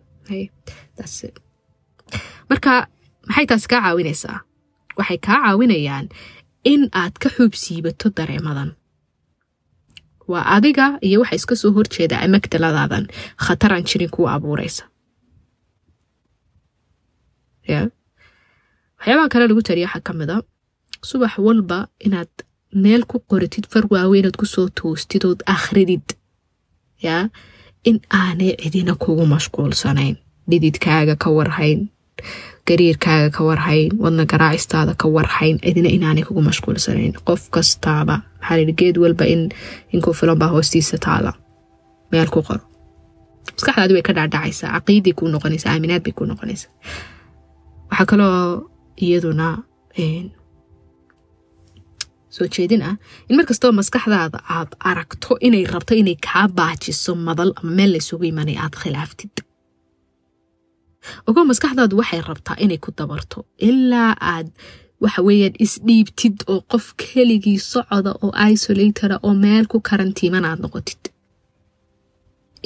marka 2.50 2.74
maxay 3.28 3.46
taasi 3.52 3.68
kaa 3.72 3.82
caawinaysaa 3.86 4.38
waxay 5.00 5.18
kaa 5.28 5.40
caawinayaan 5.46 6.06
in 6.72 6.82
aad 7.02 7.14
ka 7.24 7.30
xuub 7.36 7.54
siibato 7.64 8.08
dareemadan 8.18 8.70
waa 10.32 10.46
adiga 10.56 10.86
iyo 11.08 11.18
waxa 11.22 11.36
iska 11.40 11.56
soo 11.62 11.72
horjeeda 11.78 12.16
amagdaladaadan 12.26 13.06
khataraan 13.46 13.84
jirin 13.90 14.10
kuwa 14.16 14.30
abuuraysa. 14.36 14.84
Ya. 17.72 17.82
Waxyaabaha 19.00 19.30
kale 19.32 19.48
lagu 19.48 19.62
tariya 19.68 19.88
waxaa 19.88 20.06
ka 20.08 20.14
mid 20.20 20.30
a 20.36 20.38
subax 21.10 21.34
walba 21.48 21.78
inaad 22.06 22.32
meel 22.84 23.04
ku 23.12 23.18
qoratid 23.30 23.66
far 23.72 23.84
waaweynaad 23.94 24.36
ku 24.40 24.46
soo 24.46 24.68
toostid 24.80 25.24
ood 25.30 25.42
akhridid. 25.56 26.06
Yaa 27.06 27.30
in 27.90 27.98
aanay 28.20 28.52
cidina 28.62 28.94
kugu 29.04 29.26
mashquulsanayn 29.34 30.16
dhididkaaga 30.50 31.16
ka 31.24 31.30
warhayn 31.38 31.80
gariirkaaga 32.68 33.30
ka 33.36 33.42
warhayn 33.50 33.92
wadna 34.04 34.26
garaacistaada 34.32 34.94
ka 35.02 35.08
warhayn 35.16 35.56
cidina 35.64 35.90
inaanay 35.98 36.24
kugu 36.28 36.42
mashquulsanayn. 36.50 37.14
Qof 37.28 37.42
kastaaba 37.56 38.16
maxaa 38.42 38.74
geed 38.80 38.98
walba 39.04 39.26
in 39.34 39.42
inkuu 39.94 40.14
filan 40.20 40.38
baa 40.42 40.52
hoostiisa 40.56 40.98
taala. 41.06 41.32
Meel 42.12 42.30
ku 42.34 42.42
qoro. 42.48 42.62
Maskaxdaadi 43.56 43.94
way 43.96 44.02
ka 44.08 44.14
dhaadhacaysaa 44.18 44.70
caqiiday 44.76 45.14
kuu 45.20 45.28
noqonaysaa 45.34 45.72
aaminaad 45.74 46.04
bay 46.06 46.14
kuu 46.18 46.26
noqonaysaa. 46.32 46.72
Waxaa 47.92 48.06
kaloo 48.12 48.70
iyaduna 49.06 49.48
soo 52.36 52.48
jeedin 52.56 52.82
ah 52.90 52.96
in 53.30 53.36
markastoo 53.38 53.72
maskaxdaada 53.80 54.40
aad 54.58 54.72
aragto 54.90 55.38
inay 55.48 55.66
rabto 55.74 55.94
inay 56.02 56.16
kaa 56.28 56.48
baajiso 56.60 57.12
madal 57.28 57.52
ama 57.60 57.72
meel 57.78 57.92
laysugu 57.94 58.24
imanay 58.32 58.58
aad 58.64 58.76
khilaaftid 58.82 59.34
ogoo 61.28 61.46
maskaxdaadu 61.52 61.96
waxay 62.02 62.22
rabtaa 62.30 62.56
inay 62.64 62.80
ku 62.86 62.90
dabarto 63.00 63.38
ilaa 63.70 64.12
aad 64.34 64.48
waxa 65.04 65.22
weeyaan 65.28 65.56
isdhiibtid 65.66 66.36
oo 66.52 66.60
qof 66.72 66.86
keligii 67.02 67.60
socoda 67.72 68.12
oo 68.24 68.32
isolatora 68.54 69.16
oo 69.28 69.34
meel 69.44 69.66
ku 69.72 69.78
karantiiman 69.90 70.46
aad 70.50 70.60
noqotid. 70.64 71.02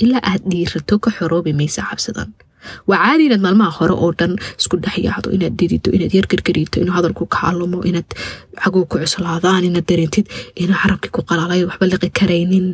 Ilaa 0.03 0.23
aad 0.31 0.43
dhiirato 0.51 0.95
ka 1.03 1.09
xoroobi 1.17 1.53
maysa 1.59 1.81
cabsidan. 1.89 2.29
Waa 2.89 2.99
caadi 3.03 3.23
inaad 3.27 3.41
maalmaha 3.45 3.71
hore 3.79 3.95
oo 4.03 4.11
dhan 4.19 4.33
isku 4.59 4.75
dhexyaacdo 4.83 5.29
inaad 5.37 5.55
didido 5.59 5.89
inaad 5.97 6.13
yargargariito 6.17 6.75
inuu 6.81 6.95
hadalku 6.97 7.23
kaalumo 7.37 7.79
inaad 7.89 8.09
caguu 8.61 8.85
ku 8.91 8.95
cuslaadaan 9.01 9.63
inaad 9.69 9.85
dareentid 9.89 10.25
inuu 10.61 10.77
carabkii 10.81 11.11
ku 11.15 11.21
qalaalay 11.29 11.61
waxba 11.69 11.85
liqi 11.91 12.09
karaynin. 12.19 12.67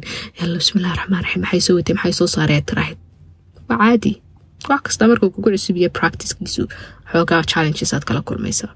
Bismillahi 0.60 0.96
raxmaan 1.00 1.24
raxiim 1.26 1.42
maxay 1.46 1.62
soo 1.68 1.76
watay 1.80 1.96
maxay 1.98 2.14
soo 2.20 2.28
saaree 2.36 2.62
tiraahid 2.70 2.98
waa 3.70 3.78
caadi 3.84 4.12
wax 4.72 4.82
kasta 4.88 5.08
markuu 5.12 5.30
kugu 5.36 5.50
cusubiya 5.56 5.90
practicekiisu 6.00 6.64
xoogaa 7.12 7.44
challenges 7.52 7.94
aad 7.94 8.04
kala 8.10 8.22
kulmaysaa 8.30 8.72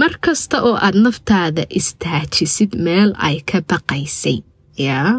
mar 0.00 0.12
kasta 0.26 0.56
oo 0.68 0.76
aad 0.86 0.96
naftaada 1.06 1.62
istaajisid 1.80 2.70
meel 2.86 3.10
ay 3.28 3.36
ka 3.50 3.58
baqaysay 3.70 4.38
yaa? 4.86 5.12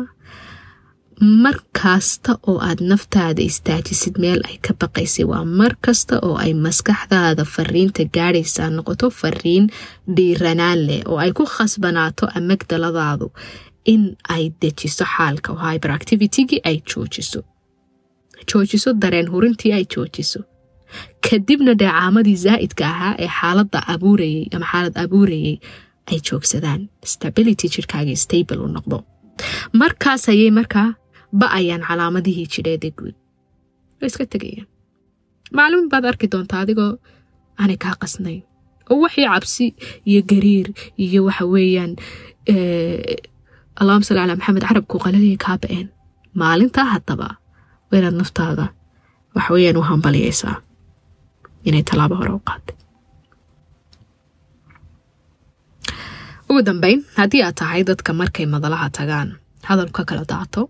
Mar 1.43 1.57
kasta 1.81 2.31
oo 2.49 2.57
aad 2.67 2.79
naftaada 2.91 3.41
istaajisid 3.49 4.15
meel 4.23 4.39
ay 4.49 4.57
ka 4.65 4.73
baqaysay 4.81 5.25
waa 5.31 5.43
mar 5.59 5.73
kasta 5.85 6.15
oo 6.27 6.35
ay 6.43 6.53
maskaxdaada 6.65 7.43
fariinta 7.55 8.03
gaadhaysaa 8.15 8.69
noqoto 8.75 9.07
fariin 9.21 9.65
dhiiranaan 10.15 10.79
leh 10.87 11.01
oo 11.11 11.17
ay 11.23 11.31
ku 11.37 11.43
khasbanaato 11.55 12.25
amagdaladaadu 12.39 13.27
in 13.93 14.03
ay 14.35 14.43
dejiso 14.61 15.05
xaalka 15.15 15.49
oo 15.53 15.59
hyperactivitygii 15.71 16.61
ay 16.69 16.77
joojiso 16.89 17.39
joojiso 18.49 18.89
dareen 19.01 19.27
hurintii 19.33 19.71
ay 19.77 19.85
joojiso 19.93 20.39
kadibna 21.29 21.73
dheecaamadii 21.81 22.37
zaa'idka 22.45 22.83
ahaa 22.93 23.13
ee 23.23 23.29
xaaladda 23.39 23.79
abuurayay 23.93 24.45
ama 24.55 24.65
xaalad 24.71 24.95
abuurayay 25.03 25.55
ay 26.11 26.19
joogsadaan. 26.27 26.81
Stability 27.13 27.67
jirkaagii 27.75 28.15
stable 28.25 28.57
u 28.65 28.67
noqdo. 28.77 28.97
Markaas 29.81 30.23
ayay 30.33 30.51
markaa 30.59 30.87
ba'ayaan 31.41 31.83
calaamadihii 31.87 32.47
jidheeda 32.53 32.89
guud. 32.97 33.15
Way 33.99 34.07
iska 34.11 34.25
tegayaan. 34.33 34.67
Maalin 35.57 35.85
baad 35.91 36.05
arki 36.11 36.27
doontaa 36.33 36.61
adigoo 36.65 36.91
aanay 37.61 37.77
kaa 37.83 37.95
qasnayn 38.01 38.41
oo 38.91 38.97
waxii 39.03 39.25
cabsi 39.33 39.65
iyo 40.09 40.21
gariir 40.31 40.67
iyo 41.05 41.19
waxa 41.27 41.45
weeyaan 41.53 41.91
allahuma 43.81 44.05
salli 44.07 44.19
calaa 44.21 44.35
maxamed 44.39 44.63
carabku 44.69 44.95
qaladii 45.05 45.37
kaa 45.45 45.57
ba'een. 45.63 45.87
Maalintaa 46.41 46.87
haddaba 46.93 47.27
waa 47.89 47.97
inaad 47.99 48.15
naftaada 48.21 48.65
waxa 49.35 49.53
weeyaan 49.53 49.77
u 49.77 49.81
hambaliyaysaa. 49.91 50.55
Inay 51.67 51.83
tallaabo 51.89 52.15
hore 52.15 52.31
u 52.37 52.41
qaatay. 52.49 52.75
Ugu 56.49 56.61
dambeyn 56.67 56.99
haddii 57.19 57.41
aad 57.45 57.55
tahay 57.61 57.83
dadka 57.89 58.13
markay 58.13 58.45
madalaha 58.53 58.89
tagaan 58.99 59.29
hadalku 59.69 59.93
ka 59.97 60.03
kala 60.09 60.23
daato 60.31 60.61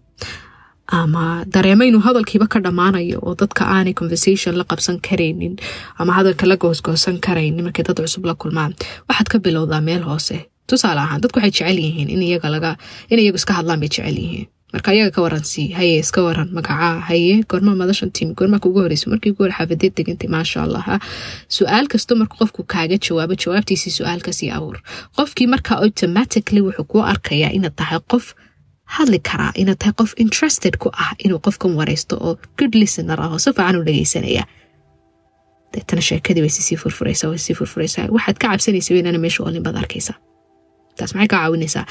ama 0.99 1.23
dareemo 1.53 1.84
inuu 1.89 2.01
hadalkiiba 2.08 2.47
ka 2.53 2.60
dhammaanayo 2.65 3.19
oo 3.27 3.36
dadka 3.41 3.63
aanay 3.75 3.93
conversation 3.99 4.53
la 4.60 4.63
qabsan 4.71 4.97
karaynin 5.08 5.55
ama 5.99 6.12
hadalka 6.17 6.45
la 6.51 6.55
goosgoosan 6.63 7.17
karaynin 7.27 7.63
markay 7.67 7.84
dad 7.88 7.99
cusub 8.03 8.25
la 8.29 8.36
kulmaan 8.41 8.73
waxaad 9.08 9.27
ka 9.32 9.38
bilowdaa 9.45 9.82
meel 9.88 10.03
hoose. 10.10 10.38
Tusaale 10.69 11.01
ahaan 11.05 11.21
dadku 11.23 11.39
waxay 11.39 11.51
jecel 11.58 11.77
yihiin 11.86 12.10
in 12.10 12.21
iyagu 13.19 13.38
iska 13.39 13.53
hadlaan 13.60 13.79
bay 13.79 13.89
jecel 13.89 14.17
yihiin 14.23 14.47
marka 14.73 14.89
iyaga 14.95 15.12
ka 15.15 15.21
waran 15.25 15.43
sii 15.51 15.67
haye 15.77 15.95
iska 16.03 16.21
waran 16.27 16.49
magacaa 16.58 16.99
haye 17.10 17.34
goorma 17.49 17.71
madashan 17.82 18.12
timi 18.17 18.34
goormaa 18.39 18.60
kugu 18.65 18.79
horeysa 18.84 19.10
markii 19.13 19.32
ugu 19.34 19.43
hore 19.43 19.53
xaafadeed 19.60 19.93
degantay 19.97 20.29
maasha 20.36 20.58
allah 20.65 20.84
su'aal 21.58 21.88
kasto 21.93 22.15
marka 22.21 22.36
qofku 22.41 22.62
kaaga 22.73 22.97
jawaabo 23.05 23.34
jawaabtiisii 23.43 23.93
su'aal 23.99 24.21
ka 24.27 24.32
sii 24.39 24.49
abuur. 24.58 24.77
Qofkii 25.17 25.47
marka 25.53 25.71
automatically 25.86 26.62
wuxuu 26.67 26.85
kuu 26.91 27.02
arkayaa 27.13 27.52
inaad 27.58 27.75
tahay 27.81 28.00
qof 28.12 28.25
hadli 28.96 29.19
karaa 29.29 29.52
inaad 29.62 29.77
tahay 29.81 29.93
qof 30.00 30.12
interested 30.23 30.73
ku 30.81 30.87
ah 31.04 31.12
inuu 31.25 31.39
qofkan 31.46 31.71
wareysto 31.79 32.15
oo 32.27 32.33
good 32.60 32.73
listener 32.81 33.19
ah 33.25 33.29
oo 33.33 33.39
si 33.43 33.50
fiican 33.58 33.75
u 33.79 33.83
dhegeysanaya 33.87 34.43
deetana 35.73 36.02
sheekadii 36.10 36.41
way 36.46 36.50
sisii 36.58 36.77
furfuraysaa 36.83 37.29
way 37.31 37.37
sii 37.46 37.56
furfuraysaa 37.60 38.06
waxaad 38.15 38.37
ka 38.41 38.48
cabsanaysa 38.52 38.93
inana 39.02 39.17
meesha 39.25 39.43
olin 39.43 39.63
baad 39.65 39.77
arkaysaa. 39.83 40.17
Taas 40.98 41.12
maxay 41.15 41.27
kaa 41.33 41.39
caawinaysaa 41.43 41.85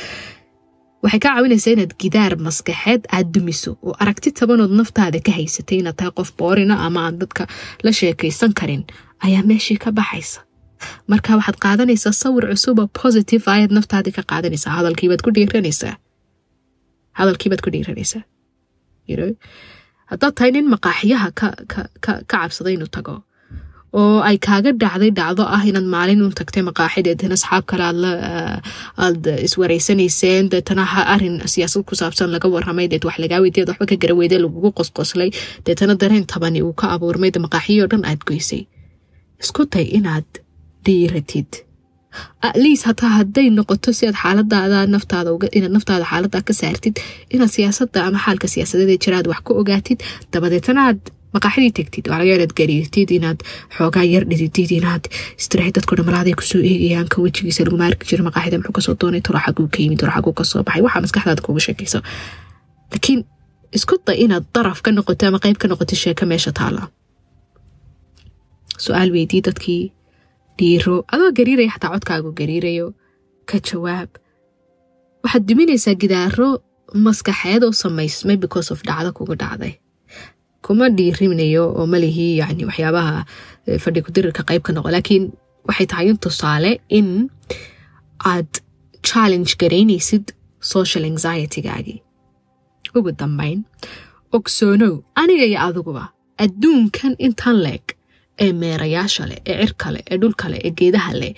waxay 1.03 1.20
kaa 1.24 1.32
caawinaysaa 1.34 1.72
inaad 1.76 1.92
gidaar 2.03 2.32
maskaxeed 2.46 3.03
aad 3.16 3.28
dumiso 3.34 3.70
oo 3.86 3.94
aragti 4.03 4.30
tabanood 4.40 4.72
naftaada 4.80 5.18
ka 5.26 5.32
haysatay 5.38 5.78
inaad 5.82 5.96
tahay 6.01 6.12
qof 6.18 6.30
boorina 6.40 6.74
ama 6.86 7.01
aan 7.07 7.16
dadka 7.22 7.42
la 7.84 7.90
sheekaysan 8.01 8.53
karin 8.61 8.82
ayaa 9.26 9.42
meeshii 9.51 9.78
ka 9.84 9.90
baxaysa. 9.99 10.40
Marka 11.11 11.30
waxaad 11.38 11.59
qaadanaysaa 11.64 12.12
sawir 12.22 12.44
cusub 12.53 12.78
oo 12.82 12.88
positive 13.03 13.44
ayaad 13.55 13.72
naftaadii 13.78 14.14
ka 14.18 14.22
qaadanaysaa. 14.32 14.72
Hadalkiibaad 14.78 15.22
ku 15.26 15.30
dhiiranaysaa 15.36 15.94
hadalkiibaad 17.18 17.61
ku 17.64 17.70
dhiiranaysaa 17.74 18.22
haddaad 20.11 20.34
tahay 20.38 20.51
nin 20.57 20.66
maqaaxiyaha 20.74 21.28
ka 21.40 21.49
ka 22.07 22.12
cabsaday 22.32 22.74
inuu 22.78 22.90
tago 22.99 23.14
oo 24.01 24.20
ay 24.28 24.36
kaaga 24.47 24.70
dhacday 24.82 25.11
dhacdo 25.18 25.43
ah 25.57 25.62
inaad 25.70 25.86
maalin 25.95 26.22
un 26.26 26.32
tagtay 26.41 26.62
maqaaxi 26.68 27.01
deetana 27.07 27.34
asxaab 27.39 27.64
kale 27.70 27.84
aad 29.05 29.24
iswareysanayseen. 29.47 30.51
Deetana 30.53 30.84
arrin 31.14 31.36
siyaasad 31.55 31.82
ku 31.89 31.95
saabsan 32.01 32.30
laga 32.34 32.49
waramay 32.55 32.86
deet 32.93 33.05
wax 33.09 33.16
lagaa 33.24 33.41
weydiya 33.45 33.64
waxba 33.70 33.86
ka 33.91 33.97
garaweyde 34.03 34.36
lagugu 34.45 34.70
qosqoslay. 34.78 35.30
Deetana 35.66 35.95
dareen 36.03 36.26
tabani 36.32 36.61
uu 36.66 36.74
ka 36.80 36.86
abuurmay. 36.95 37.30
De 37.34 37.41
maqaaxiyo 37.47 37.84
dhan 37.93 38.05
aad 38.11 38.20
goysay. 38.28 38.62
Isku 39.43 39.62
day 39.72 39.86
inaad 39.99 40.28
dhiiratid 40.84 41.51
atleast 42.49 42.84
hataa 42.89 43.11
hadday 43.18 43.47
noqoto 43.59 43.91
si 43.99 44.05
aad 44.09 44.16
xaaladaada 44.22 44.78
naftaada 44.95 45.30
inaad 45.59 45.72
naftaada 45.76 46.05
xaalada 46.11 46.39
ka 46.49 46.53
saartid 46.61 46.97
inaad 47.34 47.51
siyaasada 47.57 47.99
ama 48.09 48.18
xaalka 48.24 48.47
siyaasadeed 48.55 48.91
ee 48.95 48.99
jiraad 49.05 49.26
wax 49.32 49.41
ka 49.47 49.53
ogaatid. 49.61 49.99
Dabadeetana 50.32 50.80
aad 50.89 51.01
maqaaxidii 51.39 51.72
tegtid 51.78 52.05
waa 52.11 52.18
laga 52.20 52.32
inaad 52.39 52.53
gariirtid 52.61 53.11
inaad 53.18 53.39
xoogaa 53.76 54.05
yar 54.14 54.24
dhididid 54.30 54.70
inaad 54.80 55.05
istirahay 55.41 55.72
dadko 55.78 55.93
dhamalaada 55.99 56.34
ku 56.41 56.45
soo 56.51 56.61
eegayaan 56.72 57.09
wejigiisa 57.24 57.64
laguma 57.66 57.84
arki 57.91 58.05
jiro 58.11 58.22
maqaaxida 58.28 58.57
muxuu 58.61 58.74
ka 58.78 58.82
soo 58.86 58.95
doonay 59.01 59.22
toro 59.26 59.39
ka 59.47 59.78
yimid 59.84 59.99
toro 60.03 60.32
ka 60.39 60.45
soo 60.51 60.62
baxay 60.68 60.82
waxaa 60.86 61.03
maskaxdaada 61.07 61.43
kuga 61.47 61.61
sheekayso 61.66 61.99
laakiin 62.93 63.20
isku 63.76 63.95
day 64.07 64.16
inaad 64.24 64.45
daraf 64.55 64.78
ka 64.84 64.91
noqoto 64.97 65.22
ama 65.28 65.39
qeyb 65.45 65.57
ka 65.62 65.66
noqoto 65.70 65.95
sheeko 66.03 66.24
meesha 66.30 66.53
taala 66.61 66.82
su'aal 68.84 69.11
weydii 69.16 69.43
dadkii 69.49 69.82
dhiiro 70.59 70.95
adoo 71.14 71.30
gariiraya 71.39 71.70
xataa 71.74 71.91
codkaagu 71.95 72.30
gariirayo 72.41 72.86
ka 73.51 73.57
jawaab 73.68 74.11
waxaad 75.24 75.45
duminaysaa 75.51 75.95
gidaaro 76.03 76.49
maskaxeed 77.07 77.62
oo 77.66 77.72
samaysmay 77.82 78.36
because 78.45 78.68
of 78.74 78.78
dhacdo 78.89 79.11
kuga 79.18 79.34
dhacday 79.43 79.72
kuma 80.66 80.86
dhiiriminayo 80.98 81.64
oo 81.78 81.86
malihii 81.92 82.32
yani 82.40 82.62
waxyaabaha 82.68 83.14
fadhi 83.84 84.00
kudirirka 84.06 84.42
qayb 84.48 84.62
ka 84.66 84.72
noqo. 84.76 84.88
Laakiin 84.96 85.24
waxay 85.68 85.86
tahay 85.90 86.06
in 86.12 86.18
tusaale 86.24 86.70
in 86.98 87.09
aad 88.32 88.50
challenge 89.09 89.52
garaynaysid 89.62 90.24
social 90.74 91.04
anxietygaagii 91.11 91.98
ugu 92.98 93.11
dambayn 93.20 93.59
ogsoonow 94.36 94.94
aniga 95.20 95.44
iyo 95.50 95.59
adiguba 95.66 96.04
adduunkan 96.44 97.12
intan 97.26 97.56
leeg 97.66 97.84
ee 98.44 98.52
meerayaasha 98.62 99.24
leh 99.30 99.38
ee 99.50 99.56
cirka 99.62 99.88
leh 99.94 100.02
ee 100.11 100.16
dhulka 100.22 100.46
leh 100.52 100.61
ee 100.66 100.72
geedaha 100.78 101.12
leh 101.20 101.32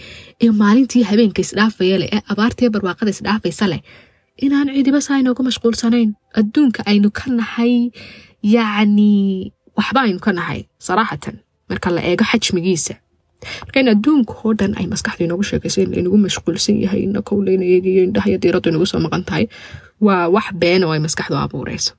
ee 0.44 0.50
maalintii 0.60 1.02
habeenka 1.10 1.40
isdhaafaya 1.46 1.96
leh 2.02 2.08
ee 2.16 2.20
abaartiiyo 2.32 2.70
barwaaqada 2.74 3.10
isdhaafaysa 3.16 3.66
leh 3.72 3.80
inaan 4.46 4.68
cidiba 4.76 5.00
saa 5.06 5.18
inoogu 5.22 5.42
mashquulsanayn 5.48 6.10
adduunka 6.40 6.80
aynu 6.90 7.08
ka 7.18 7.26
nahay 7.40 7.74
yacni 8.42 9.52
waxba 9.76 10.00
aynu 10.06 10.20
ka 10.20 10.32
nahay 10.32 10.60
saraaxatan 10.78 11.36
marka 11.68 11.88
la 11.94 12.00
eego 12.02 12.24
xajmigiisa. 12.24 12.94
Marka 13.64 13.78
in 13.80 13.88
adduunka 13.88 14.34
oo 14.44 14.52
dhan 14.58 14.72
ay 14.78 14.86
maskaxda 14.92 15.24
inoogu 15.24 15.44
sheekayso 15.48 15.80
in 15.84 15.90
laynagu 15.94 16.18
mashquulsan 16.18 16.76
yahay 16.84 17.02
inakow 17.08 17.38
layna 17.46 17.64
eegayo 17.64 18.02
indhaha 18.08 18.28
iyo 18.30 18.38
diiraddu 18.42 18.68
inagu 18.70 18.86
soo 18.86 19.00
maqan 19.00 19.24
tahay 19.24 19.44
waa 20.00 20.28
wax 20.34 20.46
beena 20.60 20.84
oo 20.86 20.92
ay 20.96 21.00
maskaxdu 21.06 21.36
abuureyso 21.36 21.92